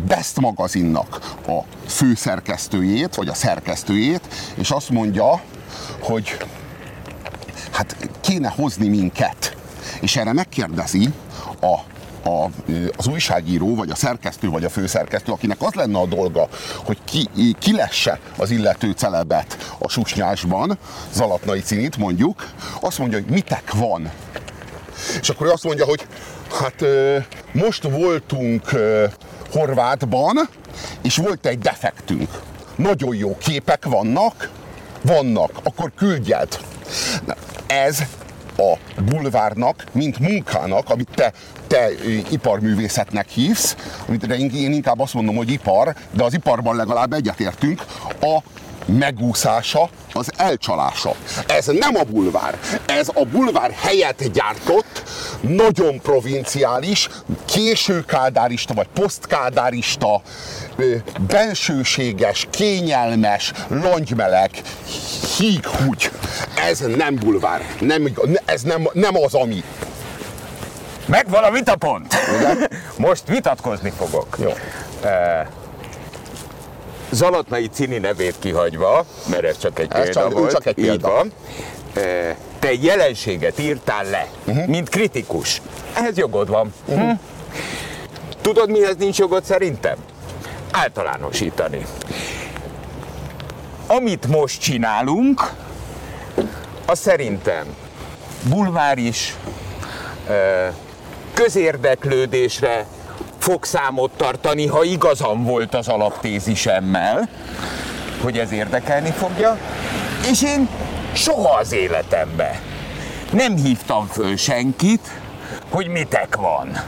Best 0.07 0.39
magazinnak 0.39 1.36
a 1.48 1.60
főszerkesztőjét, 1.88 3.15
vagy 3.15 3.27
a 3.27 3.34
szerkesztőjét, 3.34 4.22
és 4.55 4.72
azt 4.72 4.89
mondja, 4.89 5.41
hogy 6.01 6.38
hát 7.72 8.10
kéne 8.22 8.50
hozni 8.50 8.88
minket. 8.88 9.55
És 10.01 10.15
erre 10.15 10.34
megkérdezi 10.34 11.10
a 11.62 11.79
a, 12.25 12.50
az 12.98 13.08
újságíró, 13.08 13.75
vagy 13.75 13.89
a 13.89 13.96
szerkesztő, 13.96 14.50
vagy 14.50 14.63
a 14.63 14.70
főszerkesztő, 14.70 15.32
akinek 15.32 15.62
az 15.62 15.74
lenne 15.74 16.00
a 16.00 16.05
dolga, 16.05 16.48
hogy 16.84 16.98
ki, 17.03 17.29
ki 17.60 17.75
lesse 17.75 18.20
az 18.38 18.51
illető 18.51 18.91
celebet 18.91 19.75
a 19.77 19.89
susnyásban, 19.89 20.77
Zalatnai 21.13 21.60
Cinit 21.60 21.98
mondjuk, 21.98 22.50
azt 22.82 22.98
mondja, 22.98 23.17
hogy 23.17 23.32
mitek 23.32 23.74
van. 23.74 24.12
És 25.22 25.29
akkor 25.29 25.48
ő 25.48 25.50
azt 25.50 25.63
mondja, 25.63 25.86
hogy 25.86 26.08
hát 26.60 26.86
most 27.51 27.84
voltunk 27.84 28.70
Horvátban, 29.51 30.50
és 31.01 31.17
volt 31.17 31.46
egy 31.46 31.60
defektünk. 31.60 32.29
Nagyon 32.75 33.15
jó 33.15 33.38
képek 33.38 33.86
vannak, 33.86 34.50
vannak, 35.01 35.51
akkor 35.63 35.91
küldjed. 35.96 36.58
Ez 37.67 38.00
a 38.58 39.02
bulvárnak, 39.02 39.84
mint 39.92 40.20
munkának, 40.20 40.90
amit 40.90 41.10
te, 41.16 41.32
te 41.68 41.90
iparművészetnek 42.32 43.30
hívsz, 43.30 43.76
amit 44.08 44.26
én 44.54 44.74
inkább 44.74 45.00
azt 45.00 45.14
mondom, 45.14 45.36
hogy 45.36 45.50
ipar, 45.50 45.96
de 46.12 46.24
az 46.24 46.34
iparban 46.34 46.76
legalább 46.76 47.14
egyetértünk, 47.14 47.86
a 48.22 48.40
megúszása, 48.86 49.89
az 50.13 50.32
elcsalása. 50.38 51.15
Ez 51.48 51.65
nem 51.65 51.96
a 51.96 52.04
bulvár. 52.04 52.60
Ez 52.86 53.10
a 53.13 53.25
bulvár 53.25 53.72
helyett 53.72 54.24
gyártott, 54.34 55.04
nagyon 55.42 56.01
provinciális, 56.01 57.10
későkádárista 57.46 58.74
vagy 58.74 58.88
posztkádárista, 58.94 60.22
bensőséges, 61.27 62.48
kényelmes, 62.50 63.51
longymeleg, 63.68 64.50
híghúgy. 65.38 66.12
Ez 66.70 66.80
nem 66.80 67.15
bulvár. 67.15 67.62
Nem, 67.80 68.08
ez 68.46 68.62
nem, 68.62 68.89
nem 68.94 69.15
az, 69.18 69.34
ami. 69.34 69.63
Megvan 71.06 71.44
a 71.44 71.51
vitapont. 71.51 72.15
Most 72.98 73.27
vitatkozni 73.27 73.94
fogok. 73.98 74.38
Jó. 74.39 74.50
Uh, 75.04 75.48
Zalatnai 77.12 77.68
Cini 77.68 77.98
nevét 77.98 78.36
kihagyva, 78.40 79.06
mert 79.30 79.44
ez 79.44 79.58
csak 79.58 79.80
egy 79.80 79.92
ez 79.92 80.02
példa 80.04 80.20
csak, 80.20 80.32
volt, 80.32 80.52
csak 80.52 80.66
egy 80.66 80.74
példa. 80.74 80.94
így 80.94 81.02
van, 81.02 81.32
te 82.60 82.68
egy 82.68 82.84
jelenséget 82.84 83.60
írtál 83.60 84.04
le, 84.10 84.28
uh-huh. 84.46 84.68
mint 84.68 84.90
kritikus. 84.90 85.62
Ehhez 85.94 86.18
jogod 86.18 86.50
van. 86.50 86.74
Uh-huh. 86.86 87.20
Tudod, 88.42 88.70
mihez 88.70 88.96
nincs 88.96 89.18
jogod 89.18 89.44
szerintem? 89.44 89.96
Általánosítani. 90.72 91.86
Amit 93.88 94.28
most 94.28 94.62
csinálunk, 94.62 95.52
az 96.86 97.00
szerintem 97.00 97.76
bulváris, 98.50 99.36
közérdeklődésre 101.34 102.86
fog 103.46 103.66
számot 103.66 104.12
tartani, 104.12 104.68
ha 104.68 104.84
igazam 104.84 105.44
volt 105.44 105.74
az 105.74 105.88
alaptézisemmel, 105.88 107.30
hogy 108.22 108.38
ez 108.38 108.52
érdekelni 108.52 109.12
fogja, 109.12 109.58
és 110.32 110.44
én 110.44 110.70
soha 111.14 111.58
az 111.58 111.72
életembe 111.72 112.62
nem 113.32 113.56
hívtam 113.56 114.08
föl 114.08 114.38
senkit, 114.38 115.10
hogy 115.70 115.88
mitek 115.88 116.36
van. 116.36 116.82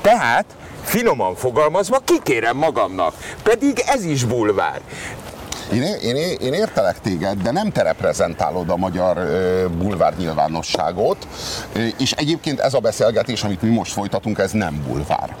Tehát 0.00 0.44
finoman 0.82 1.34
fogalmazva 1.34 1.98
kikérem 2.04 2.56
magamnak, 2.56 3.14
pedig 3.42 3.82
ez 3.86 4.04
is 4.04 4.24
bulvár. 4.24 4.80
Én, 5.72 5.82
én, 5.82 6.16
én 6.16 6.52
értelek 6.52 7.00
téged, 7.00 7.42
de 7.42 7.50
nem 7.50 7.70
te 7.72 7.82
reprezentálod 7.82 8.70
a 8.70 8.76
magyar 8.76 9.14
bulvár 9.78 10.16
nyilvánosságot, 10.16 11.26
és 11.98 12.12
egyébként 12.12 12.60
ez 12.60 12.74
a 12.74 12.78
beszélgetés, 12.78 13.42
amit 13.42 13.62
mi 13.62 13.68
most 13.68 13.92
folytatunk, 13.92 14.38
ez 14.38 14.50
nem 14.50 14.82
bulvár. 14.86 15.36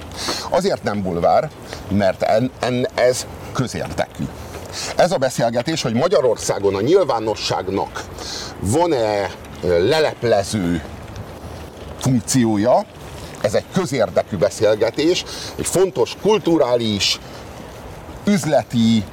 Azért 0.50 0.82
nem 0.82 1.02
bulvár, 1.02 1.50
mert 1.88 2.22
en, 2.22 2.50
en, 2.60 2.88
ez 2.94 3.26
közértekű. 3.52 4.24
Ez 4.96 5.12
a 5.12 5.16
beszélgetés, 5.16 5.82
hogy 5.82 5.94
Magyarországon 5.94 6.74
a 6.74 6.80
nyilvánosságnak 6.80 8.04
van-e 8.60 9.30
leleplező 9.62 10.82
funkciója, 12.00 12.84
ez 13.40 13.54
egy 13.54 13.64
közérdekű 13.72 14.36
beszélgetés, 14.36 15.24
egy 15.58 15.66
fontos 15.66 16.16
kulturális, 16.22 17.18
üzleti, 18.24 19.04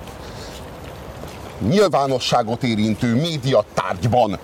nyilvánosságot 1.60 2.64
érintő 2.64 3.16
médiatárgyban 3.16 4.40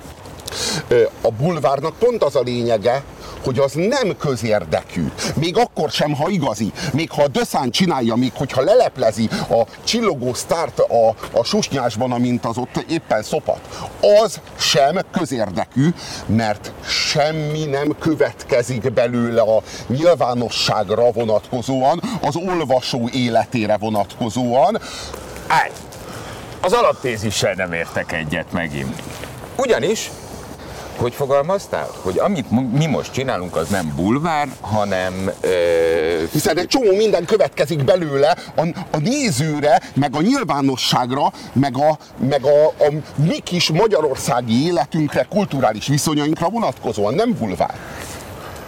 a 1.22 1.32
bulvárnak 1.32 1.98
pont 1.98 2.24
az 2.24 2.36
a 2.36 2.42
lényege, 2.42 3.04
hogy 3.44 3.60
az 3.60 3.74
nem 3.74 4.18
közérdekű. 4.18 5.12
Még 5.36 5.58
akkor 5.58 5.90
sem, 5.90 6.14
ha 6.14 6.30
igazi. 6.30 6.72
Még 6.94 7.12
ha 7.12 7.24
a 7.24 7.28
Döszán 7.28 7.70
csinálja, 7.70 8.16
még 8.16 8.32
hogyha 8.36 8.62
leleplezi 8.62 9.30
a 9.50 9.64
csillogó 9.84 10.34
sztárt 10.34 10.80
a, 10.80 11.16
a 11.32 11.44
susnyásban, 11.44 12.12
amint 12.12 12.46
az 12.46 12.58
ott 12.58 12.86
éppen 12.90 13.24
szopat, 13.24 13.90
az 14.24 14.40
sem 14.58 15.00
közérdekű, 15.12 15.90
mert 16.26 16.72
semmi 16.88 17.66
nem 17.66 17.96
következik 18.00 18.92
belőle 18.94 19.42
a 19.42 19.62
nyilvánosságra 19.88 21.12
vonatkozóan, 21.12 22.02
az 22.22 22.36
olvasó 22.36 23.10
életére 23.14 23.78
vonatkozóan. 23.78 24.80
Állj! 25.48 25.72
Az 26.62 26.74
alaptézissel 26.74 27.54
nem 27.54 27.74
értek 27.74 28.12
egyet 28.12 28.52
megint. 28.52 29.02
Ugyanis, 29.56 30.12
hogy 30.98 31.14
fogalmaztál? 31.14 31.90
Hogy 32.02 32.18
amit 32.18 32.72
mi 32.72 32.86
most 32.86 33.12
csinálunk, 33.12 33.56
az 33.56 33.68
nem 33.68 33.94
bulvár, 33.96 34.48
hanem... 34.62 35.32
Ö... 35.42 36.24
Hiszen 36.32 36.58
egy 36.58 36.68
csomó 36.68 36.96
minden 36.96 37.26
következik 37.26 37.84
belőle 37.84 38.38
a, 38.56 38.68
a 38.92 38.98
nézőre, 38.98 39.82
meg 39.96 40.16
a 40.16 40.22
nyilvánosságra, 40.22 41.32
meg 41.54 41.78
a, 41.78 41.98
meg 42.30 42.46
a, 42.46 42.66
a 42.68 42.92
mi 43.16 43.40
kis 43.40 43.70
magyarországi 43.72 44.66
életünkre, 44.66 45.26
kulturális 45.30 45.88
viszonyainkra 45.88 46.50
vonatkozóan, 46.50 47.14
nem 47.14 47.36
bulvár. 47.40 47.76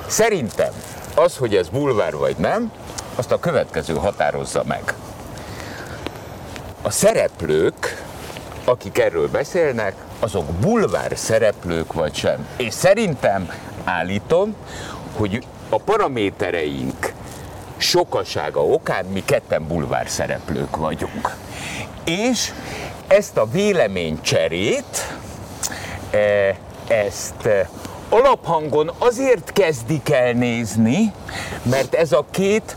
Szerintem 0.08 0.74
az, 1.16 1.38
hogy 1.38 1.56
ez 1.56 1.70
bulvár 1.70 2.16
vagy 2.16 2.36
nem, 2.38 2.72
azt 3.16 3.32
a 3.32 3.40
következő 3.40 3.94
határozza 3.94 4.64
meg 4.68 4.94
a 6.82 6.90
szereplők, 6.90 8.04
akik 8.66 8.98
erről 8.98 9.30
beszélnek, 9.30 9.96
azok 10.20 10.46
bulvár 10.46 11.12
szereplők 11.18 11.94
vagy 11.94 12.16
sem. 12.16 12.48
És 12.58 12.74
szerintem 12.74 13.52
állítom, 13.84 14.56
hogy 15.18 15.46
a 15.70 15.78
paramétereink 15.78 17.14
sokasága 17.78 18.66
okán 18.66 19.06
mi 19.06 19.24
ketten 19.26 19.68
bulvár 19.68 20.10
szereplők 20.10 20.76
vagyunk. 20.76 21.36
És 22.06 22.52
ezt 23.08 23.38
a 23.38 23.46
véleménycserét, 23.46 25.16
e, 26.12 26.56
ezt 26.88 27.48
alaphangon 28.10 28.92
azért 28.98 29.54
kezdik 29.54 30.10
el 30.10 30.32
nézni, 30.32 31.14
mert 31.64 31.94
ez 31.94 32.12
a 32.12 32.26
két 32.32 32.76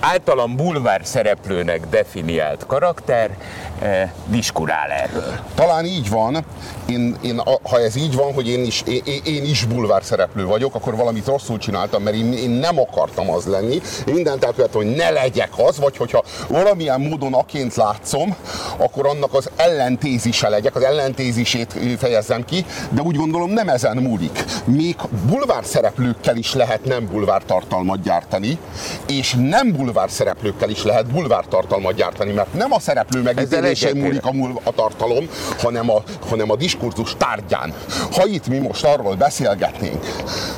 általam 0.00 0.56
bulvár 0.56 1.00
szereplőnek 1.04 1.86
definiált 1.86 2.66
karakter 2.66 3.36
eh, 3.80 4.10
diskurál 4.26 4.90
erről. 4.90 5.38
Talán 5.54 5.84
így 5.84 6.10
van. 6.10 6.44
Én, 6.86 7.16
én, 7.22 7.42
ha 7.62 7.80
ez 7.80 7.96
így 7.96 8.14
van, 8.14 8.32
hogy 8.32 8.48
én 8.48 8.64
is, 8.64 8.82
én, 8.86 9.20
én 9.24 9.44
is 9.44 9.64
bulvár 9.64 10.02
szereplő 10.04 10.46
vagyok, 10.46 10.74
akkor 10.74 10.96
valamit 10.96 11.26
rosszul 11.26 11.58
csináltam, 11.58 12.02
mert 12.02 12.16
én, 12.16 12.32
én 12.32 12.50
nem 12.50 12.78
akartam 12.78 13.30
az 13.30 13.46
lenni. 13.46 13.80
Én 14.06 14.14
mindent 14.14 14.44
elkövettem, 14.44 14.80
hogy 14.80 14.94
ne 14.94 15.10
legyek 15.10 15.50
az, 15.56 15.78
vagy 15.78 15.96
hogyha 15.96 16.24
valamilyen 16.48 17.00
módon 17.00 17.34
aként 17.34 17.74
látszom, 17.74 18.36
akkor 18.76 19.06
annak 19.06 19.34
az 19.34 19.50
ellentézise 19.56 20.48
legyek, 20.48 20.76
az 20.76 20.82
ellentézisét 20.82 21.78
fejezzem 21.98 22.44
ki, 22.44 22.64
de 22.90 23.02
úgy 23.02 23.16
gondolom 23.16 23.50
nem 23.50 23.68
ezen 23.68 23.96
múlik. 23.96 24.44
Még 24.64 24.96
bulvár 25.26 25.64
szereplőkkel 25.64 26.36
is 26.36 26.54
lehet 26.54 26.84
nem 26.84 27.06
bulvár 27.06 27.42
tartalmat 27.42 28.02
gyártani, 28.02 28.58
és 29.06 29.36
nem 29.38 29.72
bulvár 29.72 30.10
szereplőkkel 30.10 30.70
is 30.70 30.82
lehet 30.84 31.06
bulvár 31.06 31.44
tartalmat 31.44 31.94
gyártani, 31.94 32.32
mert 32.32 32.54
nem 32.54 32.72
a 32.72 32.80
szereplő 32.80 33.22
megítélésén 33.68 34.02
múlik 34.02 34.24
a, 34.24 34.60
a 34.68 34.72
tartalom, 34.72 35.28
hanem 35.58 35.90
a, 35.90 36.02
hanem 36.28 36.50
a 36.50 36.56
diskurzus 36.56 37.14
tárgyán. 37.18 37.74
Ha 38.12 38.26
itt 38.26 38.46
mi 38.46 38.58
most 38.58 38.84
arról 38.84 39.14
beszélgetnénk, 39.14 40.04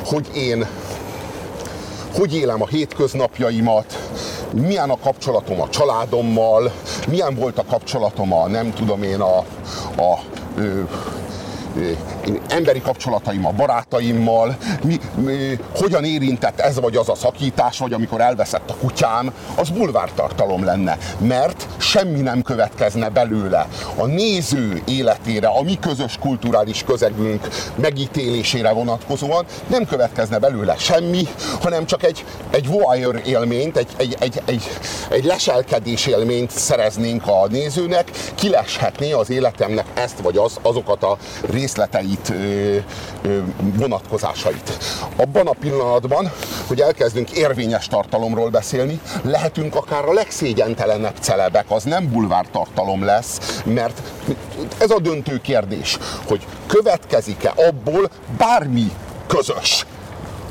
hogy 0.04 0.28
én 0.34 0.66
hogy 2.14 2.34
élem 2.34 2.62
a 2.62 2.66
hétköznapjaimat, 2.66 3.98
milyen 4.52 4.90
a 4.90 4.98
kapcsolatom 4.98 5.60
a 5.60 5.68
családommal, 5.68 6.72
milyen 7.08 7.34
volt 7.34 7.58
a 7.58 7.64
kapcsolatom 7.64 8.32
a 8.32 8.46
nem 8.46 8.72
tudom 8.72 9.02
én 9.02 9.20
a, 9.20 9.38
a, 9.96 10.02
a 10.02 10.20
emberi 12.48 12.80
kapcsolataim 12.80 13.46
a 13.46 13.50
barátaimmal, 13.50 14.56
mi, 14.85 15.00
mi, 15.14 15.59
hogyan 15.76 16.04
érintett 16.04 16.61
ez 16.61 16.80
vagy 16.80 16.96
az 16.96 17.09
a 17.09 17.14
szakítás, 17.14 17.78
vagy 17.78 17.92
amikor 17.92 18.20
elveszett 18.20 18.70
a 18.70 18.74
kutyám, 18.74 19.33
az 19.54 19.70
bulvártartalom 19.70 20.64
lenne, 20.64 20.98
mert 21.18 21.66
semmi 21.78 22.20
nem 22.20 22.42
következne 22.42 23.09
belőle. 23.09 23.66
A 23.96 24.06
néző 24.06 24.83
életére, 24.87 25.48
a 25.48 25.62
mi 25.62 25.78
közös 25.78 26.18
kulturális 26.20 26.85
közegünk 26.85 27.48
megítélésére 27.74 28.70
vonatkozóan 28.70 29.44
nem 29.66 29.87
következne 29.87 30.38
belőle 30.38 30.76
semmi, 30.78 31.22
hanem 31.61 31.87
csak 31.87 32.02
egy, 32.02 32.24
egy 32.50 32.66
voyeur 32.66 33.20
élményt, 33.26 33.76
egy, 33.76 33.88
egy, 33.96 34.16
egy, 34.18 34.42
egy, 34.44 34.62
egy 35.11 35.24
leselkedés 35.24 36.06
élményt 36.06 36.50
szereznénk 36.50 37.26
a 37.26 37.46
nézőnek, 37.50 38.11
kileshetné 38.35 39.12
az 39.12 39.30
életemnek 39.30 39.87
ezt 39.94 40.18
vagy 40.18 40.37
az, 40.37 40.59
azokat 40.62 41.02
a 41.02 41.16
részleteit, 41.60 42.32
vonatkozásait. 43.76 44.78
Abban 45.16 45.46
a 45.46 45.54
pillanatban, 45.60 46.32
hogy 46.66 46.80
elkezdünk 46.80 47.30
érvényes 47.30 47.86
tartalomról 47.86 48.48
beszélni, 48.48 49.00
lehetünk 49.22 49.74
akár 49.74 50.04
a 50.04 50.12
legszégyentelenebb 50.12 51.16
celebek, 51.20 51.64
az 51.68 51.82
nem 51.82 52.10
bulvár 52.10 52.46
tartalom 52.52 53.04
lesz, 53.04 53.62
mert 53.64 54.02
ez 54.78 54.90
a 54.90 55.00
döntő 55.00 55.40
kérdés, 55.40 55.98
hogy 56.26 56.46
következik-e 56.66 57.52
abból 57.56 58.10
bármi 58.36 58.90
közös 59.26 59.86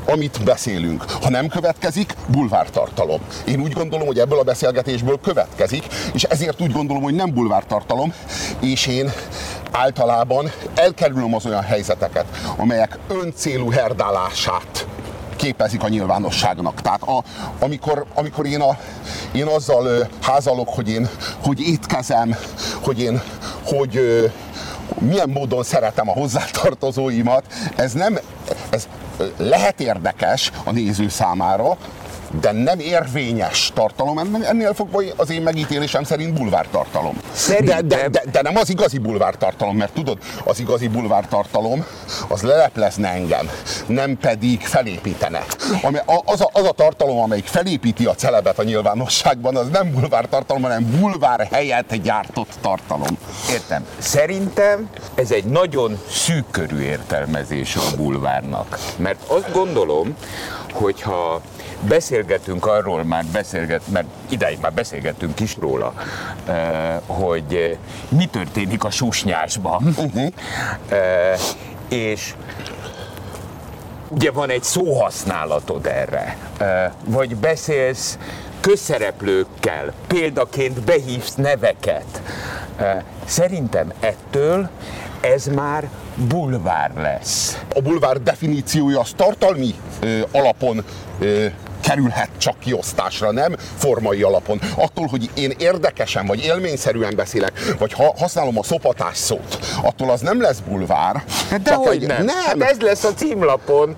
amit 0.06 0.44
beszélünk. 0.44 1.04
Ha 1.22 1.30
nem 1.30 1.48
következik, 1.48 2.14
bulvártartalom. 2.26 3.20
Én 3.46 3.60
úgy 3.60 3.72
gondolom, 3.72 4.06
hogy 4.06 4.18
ebből 4.18 4.38
a 4.38 4.42
beszélgetésből 4.42 5.20
következik, 5.22 5.86
és 6.12 6.22
ezért 6.22 6.60
úgy 6.60 6.72
gondolom, 6.72 7.02
hogy 7.02 7.14
nem 7.14 7.34
bulvártartalom, 7.34 8.12
és 8.60 8.86
én 8.86 9.12
általában 9.72 10.50
elkerülöm 10.74 11.34
az 11.34 11.46
olyan 11.46 11.62
helyzeteket, 11.62 12.24
amelyek 12.56 12.98
öncélú 13.08 13.70
herdálását 13.70 14.86
képezik 15.36 15.82
a 15.82 15.88
nyilvánosságnak. 15.88 16.80
Tehát 16.80 17.02
a, 17.02 17.22
amikor, 17.58 18.06
amikor 18.14 18.46
én, 18.46 18.60
a, 18.60 18.78
én 19.32 19.46
azzal 19.46 20.08
házalok, 20.22 20.68
hogy 20.68 20.88
én 20.88 21.08
hogy 21.44 21.60
étkezem, 21.60 22.36
hogy 22.80 23.00
én 23.00 23.22
hogy 23.64 24.00
milyen 24.98 25.28
módon 25.28 25.62
szeretem 25.62 26.08
a 26.08 26.12
hozzátartozóimat, 26.12 27.44
ez 27.76 27.92
nem, 27.92 28.18
ez 28.70 28.88
lehet 29.36 29.80
érdekes 29.80 30.50
a 30.64 30.70
néző 30.70 31.08
számára, 31.08 31.76
de 32.40 32.52
nem 32.52 32.78
érvényes 32.78 33.70
tartalom, 33.74 34.18
ennél 34.42 34.74
fogva 34.74 35.02
az 35.16 35.30
én 35.30 35.42
megítélésem 35.42 36.02
szerint 36.02 36.34
bulvártartalom. 36.34 37.16
De, 37.60 37.80
de, 37.82 38.08
de, 38.08 38.22
de 38.32 38.42
nem 38.42 38.56
az 38.56 38.70
igazi 38.70 38.98
bulvártartalom, 38.98 39.76
mert 39.76 39.92
tudod, 39.92 40.18
az 40.44 40.60
igazi 40.60 40.88
bulvártartalom 40.88 41.84
az 42.28 42.42
leleplezne 42.42 43.08
engem, 43.08 43.50
nem 43.86 44.18
pedig 44.18 44.60
felépítene. 44.60 45.44
Ami, 45.82 45.98
az, 46.24 46.40
a, 46.40 46.50
az 46.52 46.64
a 46.64 46.72
tartalom, 46.72 47.18
amelyik 47.18 47.46
felépíti 47.46 48.06
a 48.06 48.14
celebet 48.14 48.58
a 48.58 48.62
nyilvánosságban, 48.62 49.56
az 49.56 49.68
nem 49.72 49.90
bulvártartalom, 49.90 50.62
hanem 50.62 50.96
bulvár 50.98 51.48
helyett 51.52 51.94
gyártott 51.94 52.58
tartalom. 52.60 53.18
Értem. 53.50 53.86
Szerintem 53.98 54.88
ez 55.14 55.30
egy 55.30 55.44
nagyon 55.44 55.98
szűkörű 56.10 56.80
értelmezés 56.80 57.76
a 57.76 57.96
bulvárnak. 57.96 58.78
Mert 58.96 59.20
azt 59.26 59.52
gondolom, 59.52 60.16
hogyha 60.72 61.40
beszélgetünk 61.88 62.66
arról, 62.66 63.04
már 63.04 63.24
beszélget, 63.32 63.82
mert 63.88 64.06
ideig 64.28 64.58
már 64.60 64.72
beszélgettünk 64.72 65.40
is 65.40 65.56
róla, 65.60 65.94
eh, 66.46 66.96
hogy 67.06 67.54
eh, 67.54 67.76
mi 68.08 68.26
történik 68.26 68.84
a 68.84 68.90
susnyásban. 68.90 69.94
Uh-huh. 69.96 70.26
És 71.88 72.34
ugye 74.08 74.30
van 74.30 74.50
egy 74.50 74.62
szóhasználatod 74.62 75.86
erre, 75.86 76.36
vagy 77.04 77.36
beszélsz 77.36 78.18
közszereplőkkel, 78.60 79.92
példaként 80.06 80.80
behívsz 80.80 81.34
neveket. 81.34 82.22
Szerintem 83.24 83.92
ettől 84.00 84.70
ez 85.20 85.46
már 85.46 85.88
bulvár 86.28 86.90
lesz. 86.96 87.58
A 87.74 87.80
bulvár 87.80 88.22
definíciója 88.22 89.00
az 89.00 89.12
tartalmi 89.16 89.74
ö, 90.00 90.20
alapon 90.32 90.84
ö, 91.18 91.46
kerülhet 91.90 92.28
csak 92.38 92.58
kiosztásra, 92.58 93.30
nem 93.30 93.56
formai 93.76 94.22
alapon. 94.22 94.60
Attól, 94.76 95.06
hogy 95.06 95.30
én 95.34 95.52
érdekesen 95.58 96.26
vagy 96.26 96.44
élményszerűen 96.44 97.16
beszélek, 97.16 97.74
vagy 97.78 97.92
ha 97.92 98.14
használom 98.18 98.58
a 98.58 98.62
szopatás 98.62 99.16
szót, 99.16 99.58
attól 99.82 100.10
az 100.10 100.20
nem 100.20 100.40
lesz 100.40 100.58
bulvár. 100.58 101.22
De 101.62 101.74
hogy 101.74 102.06
nem. 102.06 102.24
nem. 102.24 102.60
Hát 102.60 102.70
ez 102.70 102.80
lesz 102.80 103.04
a 103.04 103.14
címlapon. 103.14 103.96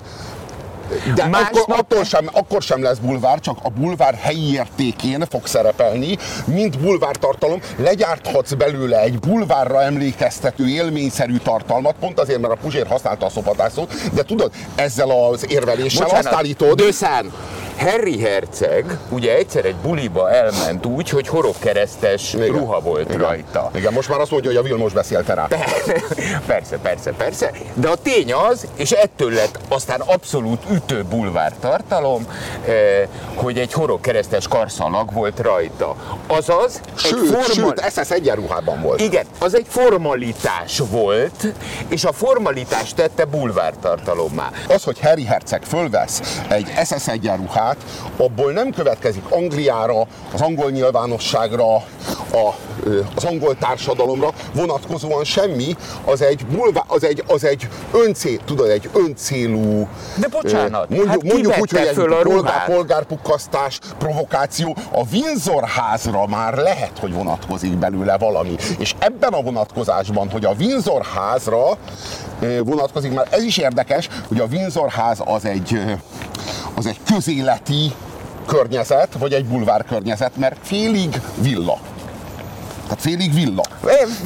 De 1.14 1.26
Másnap... 1.26 1.54
akkor, 1.54 1.78
attól 1.78 2.04
sem, 2.04 2.28
akkor 2.32 2.62
sem 2.62 2.82
lesz 2.82 2.98
bulvár, 2.98 3.40
csak 3.40 3.58
a 3.62 3.68
bulvár 3.68 4.14
helyi 4.14 4.52
értékén 4.52 5.24
fog 5.30 5.46
szerepelni, 5.46 6.18
mint 6.44 6.78
bulvár 6.80 7.16
tartalom. 7.16 7.60
Legyárthatsz 7.76 8.52
belőle 8.52 9.00
egy 9.00 9.18
bulvárra 9.18 9.82
emlékeztető 9.82 10.68
élményszerű 10.68 11.36
tartalmat, 11.36 11.94
pont 12.00 12.20
azért, 12.20 12.40
mert 12.40 12.52
a 12.52 12.56
Puzsér 12.56 12.86
használta 12.86 13.26
a 13.26 13.30
szopatászót, 13.30 13.94
de 14.12 14.22
tudod, 14.22 14.52
ezzel 14.74 15.10
az 15.10 15.46
érveléssel 15.48 16.04
Bocsánat, 16.04 16.26
azt 16.26 16.34
állítod... 16.34 16.74
Döszán, 16.74 17.32
Harry 17.78 18.20
Herceg 18.20 18.98
ugye 19.08 19.36
egyszer 19.36 19.64
egy 19.64 19.74
buliba 19.74 20.30
elment 20.30 20.86
úgy, 20.86 21.08
hogy 21.08 21.28
horogkeresztes 21.28 22.34
Igen. 22.34 22.46
ruha 22.46 22.80
volt 22.80 23.08
Igen. 23.08 23.20
rajta. 23.20 23.70
Igen, 23.74 23.92
most 23.92 24.08
már 24.08 24.20
azt 24.20 24.30
mondja, 24.30 24.50
hogy 24.50 24.58
a 24.58 24.62
Vilmos 24.62 24.92
beszélte 24.92 25.34
rá. 25.34 25.46
persze, 26.46 26.76
persze, 26.76 27.12
persze. 27.12 27.50
De 27.74 27.88
a 27.88 27.96
tény 27.96 28.32
az, 28.32 28.66
és 28.76 28.90
ettől 28.90 29.32
lett 29.32 29.58
aztán 29.68 30.00
abszolút 30.00 30.62
ütő 30.70 31.04
bulvár 31.04 31.52
tartalom, 31.60 32.26
eh, 32.66 33.08
hogy 33.34 33.58
egy 33.58 33.72
horogkeresztes 33.72 34.48
karszalag 34.48 35.12
volt 35.12 35.38
rajta. 35.40 35.96
Azaz, 36.26 36.80
sőt, 36.94 37.12
egy 37.12 37.26
formal... 37.26 37.74
sőt, 37.76 37.90
SS 37.90 38.10
egyenruhában 38.10 38.80
volt. 38.82 39.00
Igen, 39.00 39.26
az 39.38 39.54
egy 39.54 39.66
formalitás 39.68 40.82
volt, 40.90 41.46
és 41.88 42.04
a 42.04 42.12
formalitás 42.12 42.94
tette 42.94 43.24
bulvár 43.24 43.72
tartalommá. 43.80 44.50
Az, 44.68 44.84
hogy 44.84 45.00
Harry 45.00 45.24
Herceg 45.24 45.62
fölvesz 45.62 46.42
egy 46.48 46.72
SS 46.84 47.08
egyenruhát, 47.08 47.71
át, 47.72 47.84
abból 48.16 48.52
nem 48.52 48.70
következik 48.70 49.24
Angliára, 49.28 50.00
az 50.32 50.40
angol 50.40 50.70
nyilvánosságra, 50.70 51.74
a, 51.74 52.54
az 53.14 53.24
angol 53.24 53.56
társadalomra 53.58 54.30
vonatkozóan 54.54 55.24
semmi, 55.24 55.76
az 56.04 56.22
egy, 56.22 56.46
bulvá, 56.46 56.84
az 56.86 57.04
egy, 57.04 57.24
az 57.26 57.44
egy 57.44 57.68
öncél, 57.92 58.38
tudod, 58.44 58.68
egy 58.68 58.88
öncélú... 58.92 59.88
De 60.16 60.28
bocsánat, 60.28 60.88
mondjuk, 60.88 61.08
hát 61.08 61.22
mondjuk 61.22 61.58
úgy, 61.58 61.70
hogy 61.70 61.86
egy 61.86 61.94
polgár, 62.22 62.64
polgárpukkasztás, 62.64 63.78
provokáció, 63.98 64.76
a 64.92 65.02
Windsor 65.12 65.64
házra 65.64 66.26
már 66.26 66.54
lehet, 66.54 66.98
hogy 67.00 67.12
vonatkozik 67.12 67.76
belőle 67.76 68.18
valami. 68.18 68.56
És 68.78 68.94
ebben 68.98 69.32
a 69.32 69.42
vonatkozásban, 69.42 70.30
hogy 70.30 70.44
a 70.44 70.54
Windsor 70.58 71.02
házra 71.04 71.78
vonatkozik, 72.64 73.12
mert 73.12 73.34
ez 73.34 73.42
is 73.42 73.56
érdekes, 73.56 74.08
hogy 74.28 74.40
a 74.40 74.44
Windsor 74.44 74.88
ház 74.88 75.18
az 75.24 75.44
egy, 75.44 75.80
az 76.74 76.86
egy 76.86 77.00
közéleti 77.14 77.92
környezet, 78.46 79.08
vagy 79.18 79.32
egy 79.32 79.44
bulvár 79.44 79.84
környezet, 79.84 80.36
mert 80.36 80.56
félig 80.62 81.20
villa. 81.36 81.78
Tehát 82.92 83.06
félig 83.06 83.34
villa. 83.34 83.62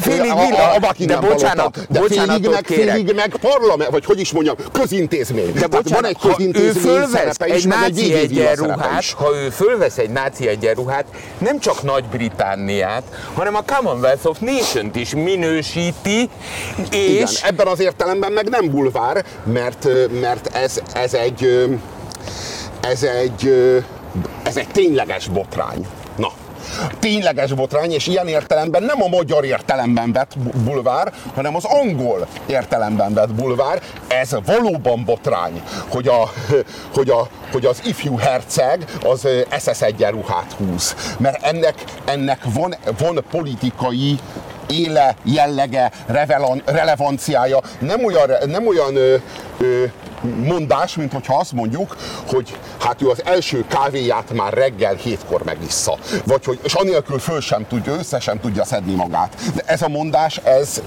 Félig 0.00 0.20
villa, 0.20 0.70
a, 0.70 0.76
a, 0.82 0.88
a 0.88 1.04
de 1.06 1.16
bocsánat, 1.16 1.86
de 1.90 2.00
félig 2.08 2.48
meg, 2.48 2.66
félig 2.66 3.14
meg 3.14 3.36
parlament, 3.40 3.90
vagy 3.90 4.04
hogy 4.04 4.20
is 4.20 4.32
mondjam, 4.32 4.56
közintézmény. 4.72 5.52
De 5.52 5.66
bocsánat, 5.66 6.00
van 6.00 6.04
egy 6.04 6.18
közintézmény 6.18 6.66
ő 6.66 6.72
fölvesz 6.72 7.36
egy 7.38 7.56
is, 7.56 7.64
náci 7.64 8.14
egy 8.14 8.38
egyenruhát, 8.38 9.10
ha 9.10 9.36
ő 9.36 9.50
fölvesz 9.50 9.98
egy 9.98 10.10
náci 10.10 10.48
egyenruhát, 10.48 11.04
nem 11.38 11.58
csak 11.58 11.82
Nagy-Britániát, 11.82 13.02
hanem 13.34 13.54
a 13.54 13.62
Commonwealth 13.62 14.26
of 14.26 14.38
Nations 14.38 14.96
is 14.96 15.14
minősíti, 15.14 16.28
és... 16.90 17.10
Igen, 17.10 17.28
ebben 17.42 17.66
az 17.66 17.80
értelemben 17.80 18.32
meg 18.32 18.48
nem 18.48 18.70
bulvár, 18.70 19.24
mert, 19.44 19.88
mert 20.20 20.56
ez, 20.56 20.80
ez 20.94 21.14
egy 21.14 21.68
ez 22.80 23.02
egy, 23.02 23.72
ez 24.42 24.56
egy 24.56 24.68
tényleges 24.68 25.28
botrány. 25.28 25.86
Tényleges 26.98 27.52
botrány, 27.52 27.92
és 27.92 28.06
ilyen 28.06 28.28
értelemben 28.28 28.82
nem 28.82 29.02
a 29.02 29.08
magyar 29.08 29.44
értelemben 29.44 30.12
vett 30.12 30.38
bulvár, 30.64 31.12
hanem 31.34 31.56
az 31.56 31.64
angol 31.64 32.26
értelemben 32.46 33.14
vett 33.14 33.34
bulvár. 33.34 33.82
Ez 34.08 34.36
valóban 34.44 35.04
botrány, 35.04 35.62
hogy, 35.88 36.08
a, 36.08 36.30
hogy, 36.96 37.10
a, 37.10 37.28
hogy 37.52 37.64
az 37.64 37.80
ifjú 37.84 38.16
herceg 38.16 38.84
az 39.04 39.28
SS 39.58 39.82
egyenruhát 39.82 40.52
húz. 40.56 40.94
Mert 41.18 41.42
ennek, 41.42 41.84
ennek 42.04 42.40
van, 42.54 42.74
van 42.98 43.24
politikai 43.30 44.18
éle, 44.68 45.16
jellege, 45.24 45.90
revelan, 46.06 46.62
relevanciája, 46.64 47.60
nem 47.78 48.04
olyan, 48.04 48.30
nem 48.46 48.66
olyan 48.66 48.96
ö, 48.96 49.16
ö, 49.58 49.84
mondás, 50.44 50.96
mint 50.96 51.12
hogyha 51.12 51.38
azt 51.38 51.52
mondjuk, 51.52 51.96
hogy 52.26 52.58
hát 52.80 53.02
ő 53.02 53.08
az 53.08 53.24
első 53.24 53.64
kávéját 53.68 54.32
már 54.32 54.52
reggel 54.52 54.94
hétkor 54.94 55.42
megissza. 55.42 55.98
Vagy 56.24 56.44
hogy, 56.44 56.58
és 56.62 56.74
anélkül 56.74 57.18
föl 57.18 57.40
sem 57.40 57.66
tudja, 57.68 57.92
össze 57.92 58.20
sem 58.20 58.40
tudja 58.40 58.64
szedni 58.64 58.94
magát. 58.94 59.34
De 59.54 59.62
ez 59.66 59.82
a 59.82 59.88
mondás, 59.88 60.36
ez, 60.36 60.82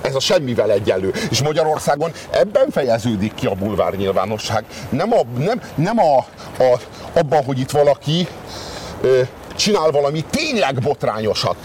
ez 0.00 0.14
a 0.14 0.20
semmivel 0.20 0.70
egyenlő. 0.70 1.12
És 1.30 1.42
Magyarországon 1.42 2.12
ebben 2.30 2.70
fejeződik 2.70 3.34
ki 3.34 3.46
a 3.46 3.54
bulvár 3.54 3.94
nyilvánosság. 3.94 4.64
Nem, 4.88 5.12
a, 5.12 5.20
nem, 5.38 5.60
nem 5.74 5.98
a, 5.98 6.16
a, 6.62 6.80
abban, 7.12 7.44
hogy 7.44 7.58
itt 7.58 7.70
valaki 7.70 8.28
csinál 9.56 9.90
valami 9.90 10.24
tényleg 10.30 10.80
botrányosat. 10.80 11.56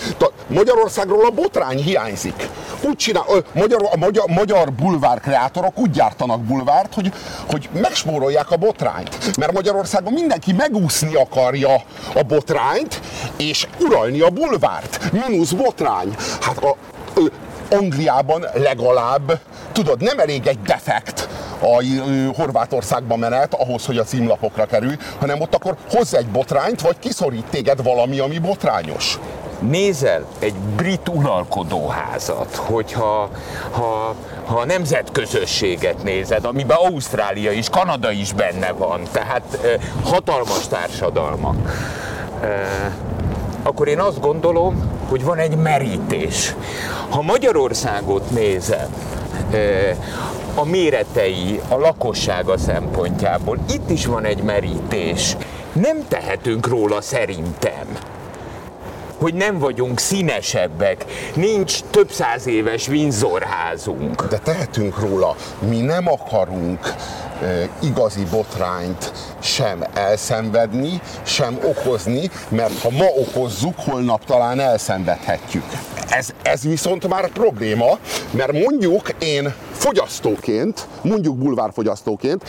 Magyarországról 0.48 1.26
a 1.26 1.30
botrány 1.30 1.84
hiányzik. 1.84 2.50
Úgy 2.82 2.96
csinál, 2.96 3.24
a 3.28 3.44
magyar, 3.54 3.90
a 3.92 3.98
magyar, 3.98 4.26
magyar 4.28 4.72
bulvár 4.72 5.20
kreátorok 5.20 5.80
úgy 5.80 5.92
gyártanak 5.92 6.42
bulvárt, 6.42 6.94
hogy, 6.94 7.14
hogy 7.50 7.70
megspórolják 7.74 8.52
a 8.52 8.56
botrányt. 8.56 9.38
Mert 9.38 9.52
Magyarországon 9.52 10.14
mindenki 10.14 10.54
megúszni 10.54 11.16
akarja 11.16 11.76
a 12.14 12.24
botrányt, 12.28 13.02
és 13.38 13.68
uralni 13.80 14.20
a 14.20 14.30
bulvárt. 14.30 15.12
Minusz 15.12 15.52
botrány. 15.52 16.16
Hát 16.42 16.58
a, 16.64 16.76
Angliában 17.70 18.46
legalább, 18.54 19.40
tudod, 19.72 20.02
nem 20.02 20.20
elég 20.20 20.48
egy 20.48 20.62
defekt, 20.62 21.29
a 21.62 21.84
Horvátországba 22.36 23.16
menet 23.16 23.54
ahhoz, 23.54 23.86
hogy 23.86 23.98
a 23.98 24.04
címlapokra 24.04 24.66
kerülj, 24.66 24.96
hanem 25.20 25.42
ott 25.42 25.56
akkor 25.56 25.76
hozz 25.92 26.14
egy 26.14 26.28
botrányt, 26.28 26.82
vagy 26.82 27.00
kiszorít 27.00 27.46
téged 27.50 27.84
valami, 27.84 28.20
ami 28.20 28.40
botrányos. 28.40 29.20
Nézel 29.60 30.26
egy 30.40 30.54
brit 30.76 31.10
uralkodóházat, 31.10 32.56
hogyha 32.56 33.30
ha, 33.72 34.16
ha 34.46 34.66
nemzetközösséget 34.66 36.04
nézed, 36.04 36.46
amiben 36.46 36.78
Ausztrália 36.78 37.52
is, 37.52 37.70
Kanada 37.70 38.12
is 38.12 38.34
benne 38.34 38.72
van, 38.72 39.02
tehát 39.12 39.60
eh, 39.64 39.74
hatalmas 40.04 40.68
társadalmak, 40.68 41.56
akkor 43.64 43.88
én 43.88 44.00
azt 44.00 44.20
gondolom, 44.20 44.92
hogy 45.10 45.24
van 45.24 45.38
egy 45.38 45.56
merítés. 45.56 46.56
Ha 47.10 47.22
Magyarországot 47.22 48.30
nézem, 48.30 48.88
a 50.60 50.66
méretei, 50.66 51.60
a 51.68 51.76
lakossága 51.76 52.58
szempontjából. 52.58 53.58
Itt 53.70 53.90
is 53.90 54.06
van 54.06 54.26
egy 54.26 54.44
merítés. 54.44 55.38
Nem 55.74 56.08
tehetünk 56.08 56.68
róla 56.68 57.02
szerintem 57.02 57.98
hogy 59.20 59.34
nem 59.34 59.58
vagyunk 59.58 60.00
színesebbek, 60.00 61.06
nincs 61.36 61.80
több 61.90 62.12
száz 62.12 62.48
éves 62.48 62.88
Windsor 62.88 63.42
házunk. 63.42 64.26
De 64.28 64.38
tehetünk 64.38 65.00
róla, 65.00 65.36
mi 65.68 65.80
nem 65.80 66.08
akarunk 66.08 66.94
e, 67.42 67.70
igazi 67.82 68.24
botrányt 68.32 69.12
sem 69.40 69.84
elszenvedni, 69.94 71.02
sem 71.24 71.58
okozni, 71.64 72.30
mert 72.50 72.80
ha 72.80 72.90
ma 72.90 73.06
okozzuk, 73.06 73.76
holnap 73.78 74.26
talán 74.26 74.60
elszenvedhetjük. 74.60 75.66
Ez, 76.10 76.30
ez 76.42 76.64
viszont 76.64 77.08
már 77.08 77.32
probléma, 77.32 77.98
mert 78.32 78.52
mondjuk 78.52 79.10
én 79.20 79.54
fogyasztóként, 79.80 80.88
mondjuk 81.02 81.38
bulvárfogyasztóként, 81.38 82.44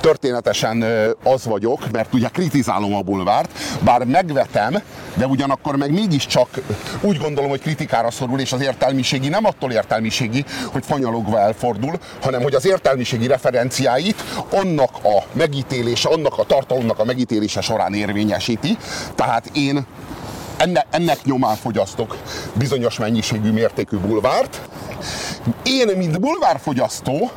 történetesen 0.00 0.84
az 1.22 1.44
vagyok, 1.44 1.90
mert 1.90 2.14
ugye 2.14 2.28
kritizálom 2.28 2.94
a 2.94 3.00
bulvárt, 3.00 3.50
bár 3.84 4.04
megvetem, 4.04 4.82
de 5.14 5.26
ugyanakkor 5.26 5.76
meg 5.76 5.90
mégiscsak 5.90 6.48
úgy 7.00 7.18
gondolom, 7.18 7.50
hogy 7.50 7.60
kritikára 7.60 8.10
szorul, 8.10 8.40
és 8.40 8.52
az 8.52 8.60
értelmiségi 8.60 9.28
nem 9.28 9.44
attól 9.44 9.72
értelmiségi, 9.72 10.44
hogy 10.72 10.84
fanyalogva 10.84 11.38
elfordul, 11.38 11.98
hanem 12.22 12.42
hogy 12.42 12.54
az 12.54 12.66
értelmiségi 12.66 13.26
referenciáit 13.26 14.24
annak 14.50 14.90
a 15.02 15.22
megítélése, 15.32 16.08
annak 16.08 16.38
a 16.38 16.44
tartalomnak 16.44 16.98
a 16.98 17.04
megítélése 17.04 17.60
során 17.60 17.94
érvényesíti. 17.94 18.76
Tehát 19.14 19.50
én 19.52 19.86
ennek, 20.64 20.86
ennek 20.90 21.24
nyomán 21.24 21.56
fogyasztok 21.56 22.16
bizonyos 22.52 22.98
mennyiségű 22.98 23.52
mértékű 23.52 23.96
bulvárt. 23.96 24.60
Én, 25.62 25.96
mint 25.96 26.20
bulvárfogyasztó, 26.20 27.30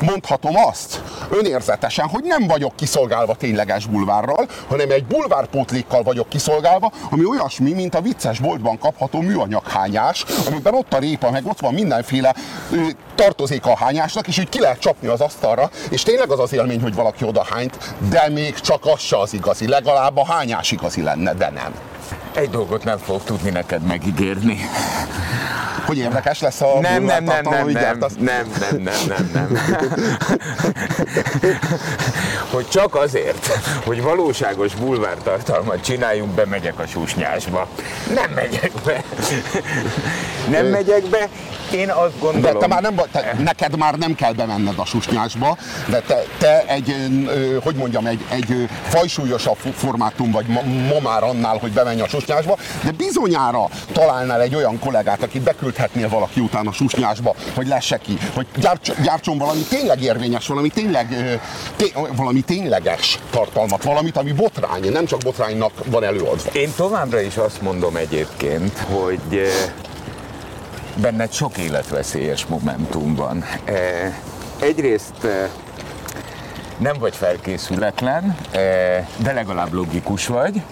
mondhatom 0.00 0.56
azt 0.56 1.02
önérzetesen, 1.30 2.08
hogy 2.08 2.22
nem 2.24 2.46
vagyok 2.46 2.76
kiszolgálva 2.76 3.34
tényleges 3.34 3.86
bulvárral, 3.86 4.48
hanem 4.68 4.90
egy 4.90 5.04
bulvárpótlékkal 5.04 6.02
vagyok 6.02 6.28
kiszolgálva, 6.28 6.92
ami 7.10 7.24
olyasmi, 7.24 7.72
mint 7.72 7.94
a 7.94 8.00
vicces 8.00 8.38
boltban 8.40 8.78
kapható 8.78 9.20
műanyaghányás, 9.20 10.24
amiben 10.46 10.74
ott 10.74 10.92
a 10.92 10.98
répa, 10.98 11.30
meg 11.30 11.46
ott 11.46 11.60
van 11.60 11.74
mindenféle 11.74 12.34
ö, 12.70 12.76
tartozék 13.14 13.66
a 13.66 13.76
hányásnak, 13.76 14.28
és 14.28 14.38
úgy 14.38 14.48
ki 14.48 14.60
lehet 14.60 14.78
csapni 14.78 15.08
az 15.08 15.20
asztalra, 15.20 15.70
és 15.90 16.02
tényleg 16.02 16.30
az 16.30 16.38
az 16.38 16.52
élmény, 16.52 16.80
hogy 16.80 16.94
valaki 16.94 17.24
oda 17.24 17.44
hányt, 17.50 17.94
de 18.10 18.28
még 18.28 18.60
csak 18.60 18.86
az 18.86 19.00
se 19.00 19.18
az 19.18 19.32
igazi, 19.32 19.68
legalább 19.68 20.16
a 20.16 20.24
hányás 20.24 20.70
igazi 20.70 21.02
lenne, 21.02 21.34
de 21.34 21.50
nem. 21.50 21.74
Egy 22.34 22.50
dolgot 22.50 22.84
nem 22.84 22.98
fogok 22.98 23.24
tudni 23.24 23.50
neked 23.50 23.82
megígérni. 23.82 24.58
Hogy 25.86 25.98
érdekes 25.98 26.40
lesz 26.40 26.60
a 26.60 26.78
nem, 26.80 27.02
nem, 27.02 27.24
nem, 27.24 27.42
nem, 27.42 27.68
nem, 27.68 28.08
nem, 28.18 28.46
nem, 28.58 28.82
nem, 28.82 29.06
nem, 29.06 29.28
nem. 29.32 29.58
hogy 32.52 32.68
csak 32.68 32.94
azért, 32.94 33.46
hogy 33.84 34.02
valóságos 34.02 34.74
bulvártartalmat 34.74 35.84
csináljunk, 35.84 36.30
bemegyek 36.30 36.78
a 36.78 36.86
susnyásba. 36.86 37.68
Nem 38.14 38.30
megyek 38.30 38.72
be. 38.84 39.02
Nem 40.50 40.66
megyek 40.66 41.02
be, 41.02 41.28
én 41.72 41.90
azt 41.90 42.18
gondolom... 42.18 42.52
De 42.52 42.58
te 42.58 42.66
már 42.66 42.82
nem, 42.82 43.00
te, 43.12 43.36
neked 43.38 43.76
már 43.76 43.94
nem 43.94 44.14
kell 44.14 44.32
bemenned 44.32 44.74
a 44.76 44.84
susnyásba, 44.84 45.56
de 45.88 46.00
te, 46.00 46.22
te 46.38 46.64
egy, 46.66 46.94
hogy 47.62 47.74
mondjam, 47.74 48.06
egy, 48.06 48.24
egy 48.30 48.68
fajsúlyosabb 48.88 49.56
formátum 49.56 50.30
vagy 50.30 50.46
ma, 50.46 50.60
ma 50.62 51.10
már 51.10 51.22
annál, 51.22 51.58
hogy 51.58 51.72
bemenj 51.72 52.00
a 52.00 52.08
susnyásba, 52.08 52.56
de 52.84 52.90
bizonyára 52.90 53.68
találnál 53.92 54.40
egy 54.40 54.54
olyan 54.54 54.78
kollégát, 54.78 55.22
akit 55.22 55.42
beküldhetnél 55.42 56.08
valaki 56.08 56.40
után 56.40 56.66
a 56.66 56.72
susnyásba, 56.72 57.34
hogy 57.54 57.66
lesse 57.66 57.96
ki, 57.96 58.18
hogy 58.34 58.46
gyárts, 58.56 58.92
gyártson 59.02 59.38
valami 59.38 59.60
tényleg 59.60 60.02
érvényes, 60.02 60.46
valami 60.46 60.68
tényleg, 60.68 61.40
té, 61.76 61.92
valami 62.16 62.40
tényleges 62.40 63.18
tartalmat, 63.30 63.82
valamit, 63.82 64.16
ami 64.16 64.32
botrány, 64.32 64.92
nem 64.92 65.04
csak 65.04 65.20
botránynak 65.20 65.72
van 65.86 66.04
előadva. 66.04 66.50
Én 66.52 66.72
továbbra 66.76 67.20
is 67.20 67.36
azt 67.36 67.62
mondom 67.62 67.96
egyébként, 67.96 68.78
hogy 68.78 69.50
benned 70.96 71.32
sok 71.32 71.56
életveszélyes 71.56 72.46
momentum 72.46 73.14
van. 73.14 73.44
Egyrészt 74.60 75.26
nem 76.78 76.98
vagy 76.98 77.16
felkészületlen, 77.16 78.36
de 79.16 79.32
legalább 79.32 79.72
logikus 79.72 80.26
vagy. 80.26 80.62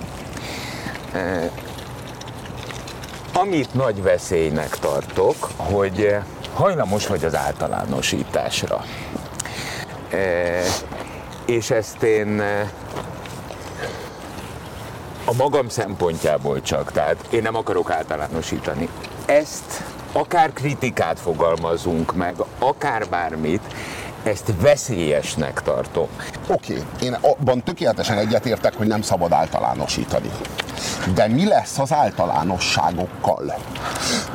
Amit 3.32 3.74
nagy 3.74 4.02
veszélynek 4.02 4.78
tartok, 4.78 5.50
hogy 5.56 6.16
hajlamos 6.54 7.06
vagy 7.06 7.24
az 7.24 7.36
általánosításra. 7.36 8.84
És 11.46 11.70
ezt 11.70 12.02
én 12.02 12.42
a 15.24 15.32
magam 15.36 15.68
szempontjából 15.68 16.62
csak, 16.62 16.92
tehát 16.92 17.26
én 17.30 17.42
nem 17.42 17.56
akarok 17.56 17.90
általánosítani. 17.90 18.88
Ezt 19.26 19.82
akár 20.12 20.52
kritikát 20.52 21.20
fogalmazunk 21.20 22.14
meg, 22.14 22.34
akár 22.58 23.08
bármit, 23.08 23.62
ezt 24.22 24.52
veszélyesnek 24.60 25.62
tartom. 25.62 26.06
Oké, 26.48 26.72
okay, 26.72 27.06
én 27.08 27.16
abban 27.20 27.62
tökéletesen 27.62 28.18
egyetértek, 28.18 28.74
hogy 28.76 28.86
nem 28.86 29.02
szabad 29.02 29.32
általánosítani. 29.32 30.30
De 31.14 31.28
mi 31.28 31.46
lesz 31.46 31.78
az 31.78 31.92
általánosságokkal? 31.92 33.54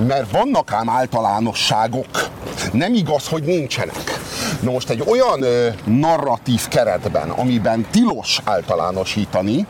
Mert 0.07 0.31
vannak 0.31 0.71
ám 0.71 0.89
általánosságok, 0.89 2.29
nem 2.71 2.93
igaz, 2.93 3.27
hogy 3.27 3.43
nincsenek. 3.43 4.19
Na 4.61 4.71
most 4.71 4.89
egy 4.89 5.03
olyan 5.07 5.41
ö, 5.41 5.67
narratív 5.83 6.67
keretben, 6.67 7.29
amiben 7.29 7.85
tilos 7.91 8.41
általánosítani, 8.43 9.65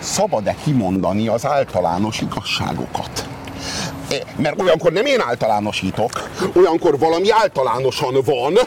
szabad-e 0.00 0.54
kimondani 0.64 1.28
az 1.28 1.46
általános 1.46 2.20
igazságokat? 2.20 3.33
Mert 4.36 4.60
olyankor 4.60 4.92
nem 4.92 5.06
én 5.06 5.20
általánosítok, 5.20 6.28
olyankor 6.54 6.98
valami 6.98 7.30
általánosan 7.30 8.14
van, 8.24 8.58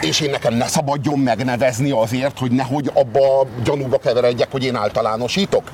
és 0.00 0.20
én 0.20 0.30
nekem 0.30 0.54
ne 0.54 0.66
szabadjon 0.66 1.18
megnevezni 1.18 1.90
azért, 1.90 2.38
hogy 2.38 2.50
nehogy 2.50 2.90
abba 2.94 3.46
gyanúba 3.64 3.98
keveredjek, 3.98 4.50
hogy 4.50 4.64
én 4.64 4.76
általánosítok. 4.76 5.70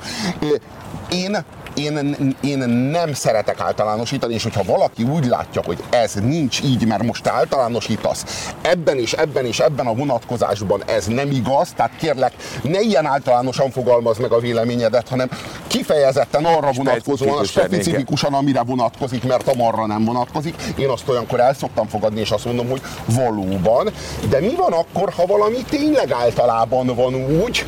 Én 1.09 1.45
én, 1.75 2.35
én 2.41 2.57
nem 2.69 3.13
szeretek 3.13 3.59
általánosítani, 3.59 4.33
és 4.33 4.43
hogyha 4.43 4.63
valaki 4.63 5.03
úgy 5.03 5.25
látja, 5.25 5.61
hogy 5.65 5.83
ez 5.89 6.13
nincs 6.13 6.61
így, 6.61 6.87
mert 6.87 7.03
most 7.03 7.23
te 7.23 7.31
általánosítasz, 7.31 8.51
ebben 8.61 8.97
és 8.97 9.13
ebben 9.13 9.45
és 9.45 9.59
ebben 9.59 9.87
a 9.87 9.93
vonatkozásban 9.93 10.83
ez 10.85 11.05
nem 11.05 11.31
igaz, 11.31 11.69
tehát 11.75 11.91
kérlek, 11.99 12.33
ne 12.61 12.79
ilyen 12.79 13.05
általánosan 13.05 13.71
fogalmaz 13.71 14.17
meg 14.17 14.31
a 14.31 14.39
véleményedet, 14.39 15.09
hanem 15.09 15.29
kifejezetten 15.67 16.45
arra 16.45 16.71
vonatkozóan, 16.71 17.43
specifikusan, 17.43 18.33
amire 18.33 18.63
vonatkozik, 18.63 19.23
mert 19.23 19.47
amarra 19.47 19.85
nem 19.85 20.05
vonatkozik. 20.05 20.55
Én 20.75 20.89
azt 20.89 21.09
olyankor 21.09 21.39
el 21.39 21.53
szoktam 21.53 21.87
fogadni, 21.87 22.19
és 22.19 22.31
azt 22.31 22.45
mondom, 22.45 22.69
hogy 22.69 22.81
valóban, 23.05 23.89
de 24.29 24.39
mi 24.39 24.55
van 24.55 24.71
akkor, 24.71 25.13
ha 25.13 25.25
valami 25.25 25.57
tényleg 25.69 26.11
általában 26.11 26.85
van 26.85 27.15
úgy, 27.15 27.65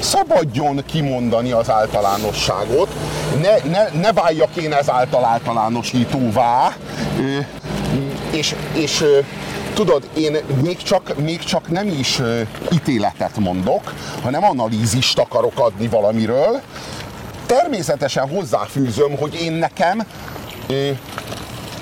szabadjon 0.00 0.82
kimondani 0.86 1.52
az 1.52 1.70
általánosságot, 1.70 2.88
ne, 3.40 3.70
ne, 3.70 3.88
ne 4.00 4.12
váljak 4.12 4.56
én 4.56 4.72
ezáltal 4.72 5.24
általánosítóvá, 5.24 6.76
és, 8.30 8.54
és 8.72 9.04
tudod, 9.74 10.08
én 10.16 10.36
még 10.62 10.76
csak, 10.76 11.18
még 11.18 11.38
csak 11.38 11.68
nem 11.68 11.88
is 11.88 12.20
ítéletet 12.72 13.38
mondok, 13.38 13.94
hanem 14.22 14.44
analízist 14.44 15.18
akarok 15.18 15.58
adni 15.58 15.88
valamiről. 15.88 16.60
Természetesen 17.46 18.28
hozzáfűzöm, 18.28 19.16
hogy 19.16 19.34
én 19.42 19.52
nekem 19.52 20.06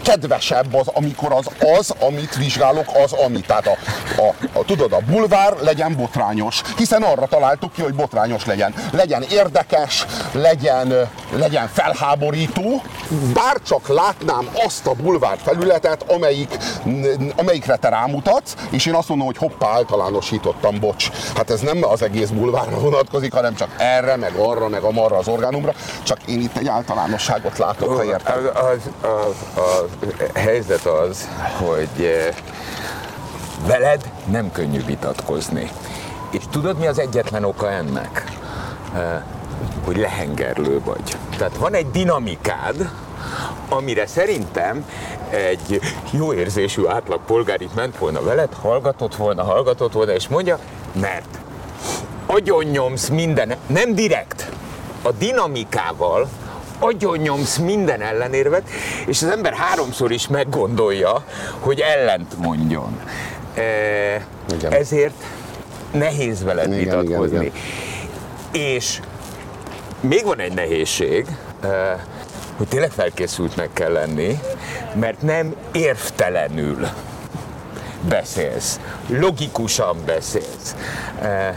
kedvesebb 0.08 0.74
az, 0.74 0.86
amikor 0.92 1.32
az 1.32 1.46
az, 1.78 1.94
amit 2.00 2.36
vizsgálok, 2.36 2.86
az 3.04 3.12
ami. 3.12 3.40
Tehát 3.40 3.66
a, 3.66 3.76
a, 4.20 4.34
a, 4.52 4.64
tudod, 4.64 4.92
a 4.92 5.00
bulvár 5.10 5.56
legyen 5.60 5.96
botrányos, 5.96 6.62
hiszen 6.76 7.02
arra 7.02 7.26
találtuk 7.26 7.72
ki, 7.72 7.82
hogy 7.82 7.94
botrányos 7.94 8.44
legyen. 8.44 8.74
Legyen 8.92 9.22
érdekes, 9.30 10.06
legyen, 10.32 11.08
legyen 11.32 11.68
felháborító, 11.72 12.82
bár 13.34 13.56
csak 13.66 13.88
látnám 13.88 14.48
azt 14.66 14.86
a 14.86 14.92
bulvár 14.92 15.38
felületet, 15.42 16.12
amelyik, 16.12 16.56
amelyikre 17.36 17.76
te 17.76 17.88
rámutatsz, 17.88 18.54
és 18.70 18.86
én 18.86 18.94
azt 18.94 19.08
mondom, 19.08 19.26
hogy 19.26 19.36
hoppá, 19.36 19.68
általánosítottam, 19.68 20.80
bocs. 20.80 21.08
Hát 21.36 21.50
ez 21.50 21.60
nem 21.60 21.84
az 21.84 22.02
egész 22.02 22.28
bulvárra 22.28 22.78
vonatkozik, 22.78 23.32
hanem 23.32 23.54
csak 23.54 23.68
erre, 23.78 24.16
meg 24.16 24.34
arra, 24.34 24.68
meg 24.68 24.82
amarra 24.82 25.16
az 25.16 25.28
orgánumra, 25.28 25.72
csak 26.02 26.18
én 26.26 26.40
itt 26.40 26.56
egy 26.56 26.68
általánosságot 26.68 27.58
látok, 27.58 27.96
ha 27.96 28.04
érted. 28.04 28.36
Az, 28.36 28.62
az, 28.62 28.80
az, 29.02 29.86
a 29.97 29.97
helyzet 30.34 30.86
az, 30.86 31.28
hogy 31.58 32.04
eh, 32.04 32.34
veled 33.66 34.10
nem 34.30 34.52
könnyű 34.52 34.84
vitatkozni. 34.84 35.70
És 36.30 36.42
tudod, 36.50 36.78
mi 36.78 36.86
az 36.86 36.98
egyetlen 36.98 37.44
oka 37.44 37.70
ennek? 37.70 38.24
Eh, 38.94 39.22
hogy 39.84 39.96
lehengerlő 39.96 40.80
vagy. 40.84 41.16
Tehát 41.36 41.56
van 41.56 41.74
egy 41.74 41.90
dinamikád, 41.90 42.90
amire 43.68 44.06
szerintem 44.06 44.84
egy 45.30 45.80
jó 46.10 46.32
érzésű 46.32 46.86
átlag 46.86 47.20
polgár 47.26 47.60
itt 47.60 47.74
ment 47.74 47.98
volna 47.98 48.22
veled, 48.22 48.54
hallgatott 48.60 49.16
volna, 49.16 49.42
hallgatott 49.42 49.92
volna, 49.92 50.12
és 50.12 50.28
mondja, 50.28 50.58
mert 51.00 51.38
agyonnyomsz 52.26 53.08
minden, 53.08 53.54
nem 53.66 53.94
direkt, 53.94 54.50
a 55.02 55.12
dinamikával 55.12 56.28
agyonnyomsz 56.78 57.56
minden 57.56 58.00
ellenérvet, 58.00 58.62
és 59.06 59.22
az 59.22 59.28
ember 59.28 59.52
háromszor 59.52 60.12
is 60.12 60.28
meggondolja, 60.28 61.24
hogy 61.58 61.80
ellent 61.80 62.38
mondjon. 62.38 63.00
E, 63.54 63.60
Igen. 64.54 64.72
ezért 64.72 65.14
nehéz 65.92 66.44
veled 66.44 66.66
Igen, 66.72 66.80
igen, 66.80 67.00
vitatkozni. 67.00 67.36
igen. 67.44 67.52
És 68.52 69.00
még 70.00 70.24
van 70.24 70.40
egy 70.40 70.54
nehézség, 70.54 71.26
eh, 71.60 71.70
hogy 72.56 72.68
tényleg 72.68 72.90
felkészültnek 72.90 73.68
kell 73.72 73.92
lenni, 73.92 74.38
mert 74.94 75.22
nem 75.22 75.54
érvtelenül 75.72 76.88
beszélsz, 78.08 78.80
logikusan 79.06 79.96
beszélsz. 80.06 80.74
Eh, 81.20 81.56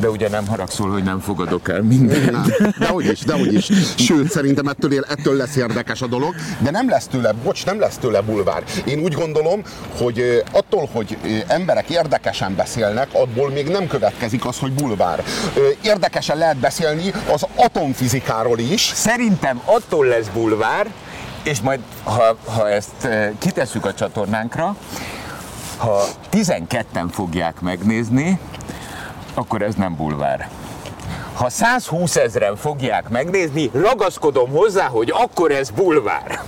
De 0.00 0.10
ugye 0.10 0.28
nem 0.28 0.46
haragszol, 0.46 0.90
hogy 0.90 1.02
nem 1.02 1.20
fogadok 1.20 1.68
el 1.68 1.82
mindent. 1.82 2.30
Nem, 2.30 2.46
dehogy 2.78 3.04
is, 3.10 3.20
dehogy 3.20 3.52
is. 3.54 3.70
Sőt, 3.96 4.30
szerintem 4.30 4.66
ettől, 4.66 4.92
él- 4.92 5.06
ettől 5.08 5.36
lesz 5.36 5.56
érdekes 5.56 6.02
a 6.02 6.06
dolog, 6.06 6.34
de 6.58 6.70
nem 6.70 6.88
lesz 6.88 7.06
tőle, 7.06 7.32
bocs, 7.32 7.64
nem 7.66 7.80
lesz 7.80 7.96
tőle 7.96 8.20
bulvár. 8.20 8.62
Én 8.84 8.98
úgy 8.98 9.12
gondolom, 9.14 9.62
hogy 9.98 10.42
attól, 10.52 10.88
hogy 10.92 11.18
emberek 11.46 11.90
érdekesen 11.90 12.54
beszélnek, 12.54 13.08
abból 13.12 13.50
még 13.50 13.68
nem 13.68 13.86
következik 13.86 14.46
az, 14.46 14.58
hogy 14.58 14.72
bulvár. 14.72 15.24
Érdekesen 15.82 16.36
lehet 16.36 16.56
beszélni 16.56 17.12
az 17.32 17.46
atomfizikáról 17.54 18.58
is, 18.58 18.92
Szerintem 18.94 19.60
attól 19.64 20.06
lesz 20.06 20.26
bulvár, 20.32 20.86
és 21.42 21.60
majd, 21.60 21.80
ha, 22.02 22.36
ha 22.46 22.70
ezt 22.70 23.08
kitesszük 23.38 23.84
a 23.86 23.94
csatornánkra, 23.94 24.76
ha 25.76 26.04
12-en 26.32 27.06
fogják 27.10 27.60
megnézni, 27.60 28.38
akkor 29.34 29.62
ez 29.62 29.74
nem 29.74 29.96
bulvár. 29.96 30.48
Ha 31.34 31.48
120 31.48 32.16
ezeren 32.16 32.56
fogják 32.56 33.08
megnézni, 33.08 33.70
ragaszkodom 33.72 34.50
hozzá, 34.50 34.86
hogy 34.86 35.12
akkor 35.16 35.50
ez 35.50 35.70
bulvár. 35.70 36.40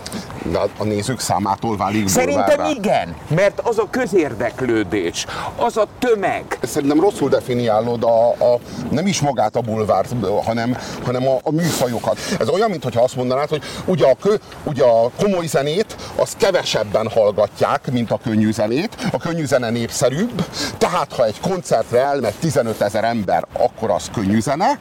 De 0.51 0.59
a 0.79 0.85
nézők 0.85 1.21
számától 1.21 1.77
válik 1.77 2.09
Szerintem 2.09 2.45
bulvárrá. 2.47 2.69
igen, 2.71 3.17
mert 3.29 3.61
az 3.61 3.79
a 3.79 3.87
közérdeklődés, 3.91 5.27
az 5.57 5.77
a 5.77 5.87
tömeg. 5.99 6.59
Szerintem 6.63 7.01
rosszul 7.01 7.29
definiálod 7.29 8.03
a, 8.05 8.29
a, 8.29 8.59
nem 8.91 9.07
is 9.07 9.21
magát 9.21 9.57
a 9.57 9.61
bulvárt, 9.61 10.15
hanem, 10.45 10.77
hanem 11.05 11.29
a, 11.29 11.39
a 11.43 11.51
műfajokat. 11.51 12.19
Ez 12.41 12.49
olyan, 12.49 12.71
mintha 12.71 13.03
azt 13.03 13.17
mondanád, 13.17 13.49
hogy 13.49 13.63
ugye 13.85 14.07
a, 14.07 14.15
kö, 14.21 14.35
ugye 14.65 14.85
a 14.85 15.11
komoly 15.21 15.47
zenét 15.47 15.97
az 16.17 16.33
kevesebben 16.37 17.09
hallgatják, 17.09 17.91
mint 17.93 18.11
a 18.11 18.19
könnyű 18.23 18.53
zenét. 18.53 18.97
A 19.13 19.19
könnyű 19.19 19.45
zene 19.45 19.71
népszerűbb, 19.71 20.45
tehát 20.79 21.13
ha 21.13 21.25
egy 21.25 21.41
koncertre 21.41 22.01
elmegy 22.01 22.35
15 22.41 22.81
ezer 22.81 23.05
ember, 23.05 23.45
akkor 23.53 23.91
az 23.91 24.11
könnyű 24.15 24.41
zene. 24.41 24.79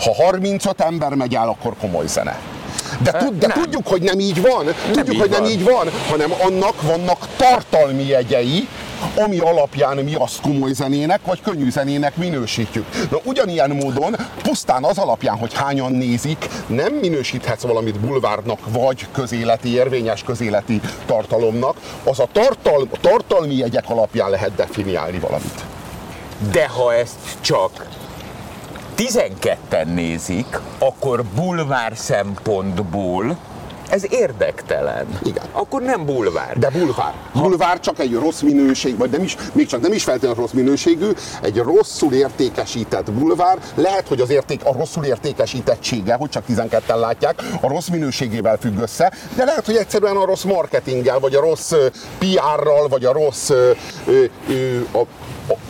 Ha 0.00 0.14
35 0.24 0.80
ember 0.80 1.14
megy 1.14 1.34
el, 1.34 1.48
akkor 1.48 1.74
komoly 1.80 2.06
zene. 2.06 2.38
De, 3.02 3.10
tud, 3.10 3.38
de 3.38 3.46
nem. 3.46 3.62
tudjuk, 3.62 3.86
hogy 3.86 4.02
nem 4.02 4.18
így 4.18 4.42
van. 4.42 4.64
Tudjuk, 4.92 5.12
így 5.14 5.20
hogy 5.20 5.30
nem 5.30 5.42
van. 5.42 5.50
így 5.50 5.64
van, 5.64 5.90
hanem 6.08 6.32
annak 6.42 6.82
vannak 6.82 7.26
tartalmi 7.36 8.06
jegyei, 8.06 8.68
ami 9.16 9.38
alapján 9.38 9.96
mi 9.96 10.14
azt 10.14 10.40
komoly 10.40 10.72
zenének, 10.72 11.20
vagy 11.24 11.40
könnyű 11.42 11.70
zenének 11.70 12.16
minősítjük. 12.16 12.86
Na 13.10 13.18
ugyanilyen 13.24 13.70
módon, 13.70 14.16
pusztán 14.42 14.84
az 14.84 14.98
alapján, 14.98 15.36
hogy 15.36 15.54
hányan 15.54 15.92
nézik, 15.92 16.48
nem 16.66 16.92
minősíthetsz 16.92 17.62
valamit 17.62 18.00
bulvárnak, 18.00 18.58
vagy 18.68 19.06
közéleti, 19.12 19.74
érvényes 19.74 20.22
közéleti 20.22 20.80
tartalomnak, 21.06 21.76
az 22.04 22.18
a 22.18 22.28
tartal, 22.32 22.88
tartalmi 23.00 23.54
jegyek 23.54 23.84
alapján 23.88 24.30
lehet 24.30 24.54
definiálni 24.54 25.18
valamit. 25.18 25.64
De 26.52 26.68
ha 26.68 26.94
ezt 26.94 27.18
csak 27.40 27.86
12-en 28.98 29.94
nézik, 29.94 30.58
akkor 30.78 31.24
bulvár 31.34 31.92
szempontból 31.96 33.38
ez 33.90 34.12
érdektelen. 34.12 35.06
Igen. 35.22 35.44
Akkor 35.52 35.82
nem 35.82 36.04
bulvár. 36.06 36.58
De 36.58 36.70
bulvár. 36.70 37.14
Bulvár 37.32 37.80
csak 37.80 37.98
egy 37.98 38.12
rossz 38.12 38.40
minőség, 38.40 38.96
vagy 38.98 39.10
nem 39.10 39.22
is, 39.22 39.36
még 39.52 39.66
csak 39.66 39.80
nem 39.80 39.92
is 39.92 40.04
feltétlenül 40.04 40.36
rossz 40.40 40.50
minőségű, 40.52 41.10
egy 41.42 41.56
rosszul 41.56 42.12
értékesített 42.12 43.12
bulvár. 43.12 43.58
Lehet, 43.74 44.08
hogy 44.08 44.20
az 44.20 44.30
érték, 44.30 44.64
a 44.64 44.72
rosszul 44.72 45.04
értékesítettsége, 45.04 46.14
hogy 46.14 46.30
csak 46.30 46.44
12-en 46.48 46.98
látják, 46.98 47.42
a 47.60 47.68
rossz 47.68 47.88
minőségével 47.88 48.56
függ 48.56 48.78
össze, 48.80 49.12
de 49.36 49.44
lehet, 49.44 49.66
hogy 49.66 49.76
egyszerűen 49.76 50.16
a 50.16 50.24
rossz 50.24 50.44
marketinggel, 50.44 51.18
vagy 51.18 51.34
a 51.34 51.40
rossz 51.40 51.72
PR-ral, 52.18 52.88
vagy 52.88 53.04
a 53.04 53.12
rossz 53.12 53.50
ö, 53.50 53.70
ö, 54.06 54.78
a- 54.92 55.06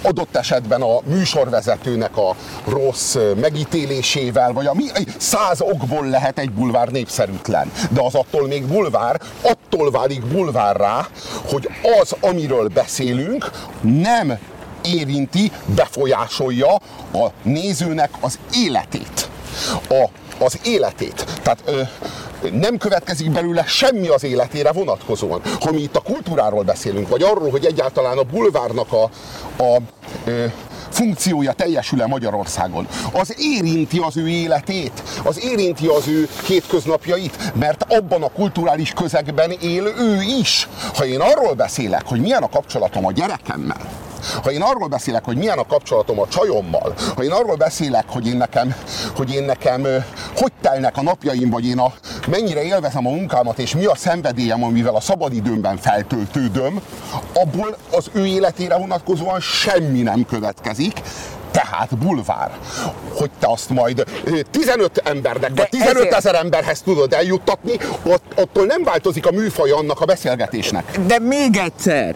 adott 0.03 0.37
esetben 0.37 0.83
a 0.83 1.01
műsorvezetőnek 1.05 2.17
a 2.17 2.37
rossz 2.65 3.17
megítélésével, 3.41 4.53
vagy 4.53 4.67
a 4.67 4.75
mi, 4.75 4.85
száz 5.17 5.61
okból 5.61 6.07
lehet 6.07 6.39
egy 6.39 6.51
bulvár 6.51 6.89
népszerűtlen. 6.89 7.73
De 7.91 8.01
az 8.03 8.15
attól 8.15 8.47
még 8.47 8.67
bulvár, 8.67 9.21
attól 9.43 9.91
válik 9.91 10.27
bulvárrá, 10.27 11.07
hogy 11.49 11.69
az, 12.01 12.15
amiről 12.21 12.69
beszélünk, 12.69 13.51
nem 13.81 14.39
érinti, 14.85 15.53
befolyásolja 15.65 16.75
a 17.13 17.29
nézőnek 17.43 18.11
az 18.21 18.39
életét. 18.55 19.29
A, 19.89 20.09
az 20.45 20.59
életét. 20.65 21.25
Tehát 21.43 21.63
ö, 21.65 21.83
nem 22.53 22.77
következik 22.77 23.31
belőle 23.31 23.65
semmi 23.67 24.09
az 24.09 24.25
életére 24.25 24.73
vonatkozóan. 24.73 25.41
Ha 25.61 25.73
mi 25.73 25.81
itt 25.81 25.97
a 25.97 26.01
kultúráról 26.01 26.63
beszélünk, 26.63 27.09
vagy 27.09 27.23
arról, 27.23 27.51
hogy 27.51 27.65
egyáltalán 27.65 28.19
a 28.19 28.23
bulvárnak 28.23 28.93
a, 28.93 29.03
a 29.63 29.77
ö, 30.25 30.45
funkciója 30.91 31.53
teljesül-e 31.53 32.07
Magyarországon, 32.07 32.87
az 33.13 33.35
érinti 33.39 33.99
az 33.99 34.17
ő 34.17 34.29
életét, 34.29 35.03
az 35.23 35.45
érinti 35.45 35.87
az 35.87 36.09
ő 36.09 36.29
hétköznapjait, 36.47 37.55
mert 37.55 37.85
abban 37.89 38.23
a 38.23 38.31
kulturális 38.31 38.93
közegben 38.93 39.51
él 39.51 39.87
ő 39.99 40.23
is. 40.41 40.69
Ha 40.95 41.07
én 41.07 41.21
arról 41.21 41.55
beszélek, 41.55 42.07
hogy 42.07 42.21
milyen 42.21 42.43
a 42.43 42.49
kapcsolatom 42.49 43.07
a 43.07 43.13
gyerekemmel, 43.13 44.08
ha 44.43 44.51
én 44.51 44.63
arról 44.63 44.89
beszélek, 44.89 45.25
hogy 45.25 45.37
milyen 45.37 45.59
a 45.59 45.67
kapcsolatom 45.67 46.21
a 46.21 46.29
csajommal, 46.29 46.95
ha 47.17 47.23
én 47.23 47.31
arról 47.31 47.57
beszélek, 47.57 48.05
hogy 48.09 48.27
én 48.27 48.37
nekem, 48.37 48.75
hogy 49.17 49.35
én 49.35 49.43
nekem 49.45 49.87
hogy 50.37 50.53
telnek 50.61 50.97
a 50.97 51.03
napjaim, 51.03 51.51
vagy 51.51 51.67
én 51.67 51.79
a, 51.79 51.93
mennyire 52.29 52.63
élvezem 52.63 53.07
a 53.07 53.11
munkámat, 53.11 53.59
és 53.59 53.75
mi 53.75 53.85
a 53.85 53.95
szenvedélyem, 53.97 54.65
amivel 54.65 54.95
a 54.95 55.01
szabadidőmben 55.01 55.77
feltöltődöm, 55.77 56.81
abból 57.35 57.77
az 57.93 58.11
ő 58.13 58.27
életére 58.27 58.77
vonatkozóan 58.79 59.41
semmi 59.41 60.03
nem 60.03 60.25
következik, 60.27 61.01
tehát 61.51 61.99
bulvár. 61.99 62.51
Hogy 63.15 63.31
te 63.39 63.47
azt 63.51 63.71
majd 63.71 64.05
ö, 64.25 64.41
15 64.51 64.99
embernek, 65.05 65.53
De 65.53 65.61
vagy 65.61 65.69
15 65.69 65.97
ezért- 65.97 66.15
ezer 66.15 66.35
emberhez 66.35 66.81
tudod 66.81 67.13
eljuttatni, 67.13 67.73
ott, 68.03 68.23
attól 68.37 68.67
nem 68.67 68.83
változik 68.85 69.27
a 69.27 69.31
műfaja 69.31 69.77
annak 69.77 70.01
a 70.01 70.05
beszélgetésnek. 70.05 70.99
De 71.07 71.19
még 71.19 71.57
egyszer! 71.57 72.15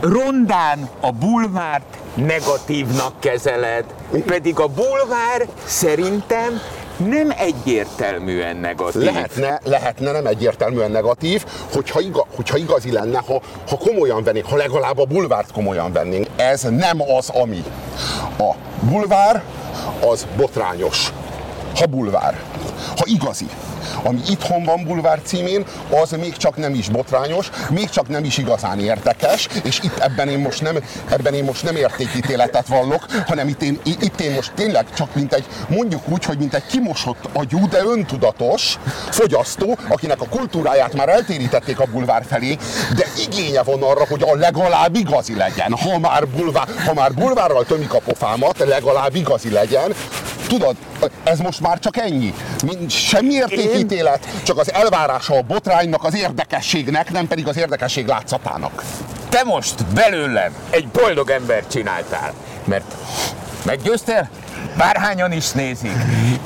Rondán 0.00 0.88
a 1.00 1.12
bulvárt 1.12 1.98
negatívnak 2.14 3.12
kezeled, 3.20 3.84
pedig 4.26 4.58
a 4.58 4.66
bulvár 4.66 5.48
szerintem 5.64 6.60
nem 6.96 7.32
egyértelműen 7.36 8.56
negatív. 8.56 9.02
Lehetne, 9.02 9.60
lehetne 9.64 10.12
nem 10.12 10.26
egyértelműen 10.26 10.90
negatív, 10.90 11.44
hogyha, 11.72 12.00
iga, 12.00 12.26
hogyha 12.36 12.56
igazi 12.56 12.92
lenne, 12.92 13.22
ha, 13.26 13.40
ha 13.68 13.76
komolyan 13.76 14.22
vennénk, 14.22 14.46
ha 14.46 14.56
legalább 14.56 14.98
a 14.98 15.04
bulvárt 15.04 15.52
komolyan 15.52 15.92
vennénk. 15.92 16.26
Ez 16.36 16.62
nem 16.62 17.02
az, 17.16 17.28
ami. 17.28 17.62
A 18.38 18.54
bulvár 18.80 19.42
az 20.10 20.26
botrányos. 20.36 21.12
Ha 21.78 21.86
bulvár. 21.86 22.40
Ha 22.96 23.04
igazi. 23.04 23.46
Ami 24.02 24.20
itthon 24.28 24.64
van 24.64 24.84
bulvár 24.84 25.20
címén, 25.24 25.64
az 26.02 26.10
még 26.10 26.36
csak 26.36 26.56
nem 26.56 26.74
is 26.74 26.88
botrányos, 26.88 27.50
még 27.70 27.88
csak 27.88 28.08
nem 28.08 28.24
is 28.24 28.38
igazán 28.38 28.80
érdekes, 28.80 29.48
és 29.62 29.80
itt 29.82 29.98
ebben 29.98 30.28
én 30.28 30.38
most 30.38 30.62
nem, 30.62 30.76
ebben 31.08 31.34
én 31.34 31.44
most 31.44 31.62
nem 31.62 31.76
értékítéletet 31.76 32.66
vallok, 32.66 33.06
hanem 33.26 33.48
itt 33.48 33.62
én, 33.62 33.80
itt 33.84 34.20
én 34.20 34.32
most 34.32 34.52
tényleg 34.54 34.86
csak 34.94 35.14
mint 35.14 35.32
egy, 35.32 35.44
mondjuk 35.68 36.08
úgy, 36.08 36.24
hogy 36.24 36.38
mint 36.38 36.54
egy 36.54 36.66
kimosott 36.66 37.28
agyú, 37.32 37.68
de 37.68 37.82
öntudatos 37.84 38.78
fogyasztó, 39.10 39.78
akinek 39.88 40.20
a 40.20 40.28
kultúráját 40.28 40.94
már 40.94 41.08
eltérítették 41.08 41.80
a 41.80 41.86
bulvár 41.92 42.24
felé, 42.28 42.58
de 42.96 43.06
igénye 43.26 43.62
van 43.62 43.82
arra, 43.82 44.06
hogy 44.08 44.22
a 44.22 44.36
legalább 44.36 44.96
igazi 44.96 45.34
legyen. 45.34 45.72
Ha 45.72 45.98
már, 45.98 46.28
bulvár, 46.28 46.68
ha 46.86 46.94
már 46.94 47.12
bulvárral 47.12 47.64
tömik 47.64 47.94
a 47.94 47.98
pofámat, 47.98 48.58
legalább 48.58 49.14
igazi 49.14 49.50
legyen. 49.50 49.94
Tudod, 50.48 50.76
ez 51.24 51.38
most 51.38 51.60
már 51.60 51.78
csak 51.78 51.96
ennyi. 51.96 52.34
Semmi 52.88 53.32
értékítélet, 53.34 54.28
csak 54.42 54.58
az 54.58 54.72
elvárása 54.72 55.34
a 55.34 55.42
botránynak, 55.42 56.04
az 56.04 56.14
érdekességnek, 56.14 57.10
nem 57.10 57.26
pedig 57.28 57.48
az 57.48 57.56
érdekesség 57.56 58.06
látszatának. 58.06 58.82
Te 59.28 59.42
most 59.44 59.86
belőlem 59.86 60.54
egy 60.70 60.88
boldog 60.88 61.30
ember 61.30 61.66
csináltál, 61.66 62.32
mert 62.64 62.94
meggyőztél? 63.64 64.28
Bárhányan 64.76 65.32
is 65.32 65.50
nézik. 65.50 65.92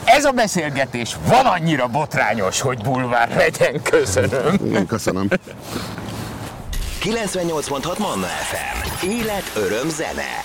Ez 0.05 0.25
a 0.25 0.31
beszélgetés 0.31 1.17
van 1.27 1.47
annyira 1.47 1.87
botrányos, 1.87 2.61
hogy 2.61 2.79
bulvár 2.83 3.29
legyen. 3.37 3.83
Köszönöm. 3.83 4.57
Én 4.75 4.87
köszönöm. 4.87 5.29
98.6 7.03 7.99
Manna 7.99 8.27
FM. 8.27 9.07
Élet, 9.07 9.51
öröm, 9.57 9.89
zene. 9.89 10.45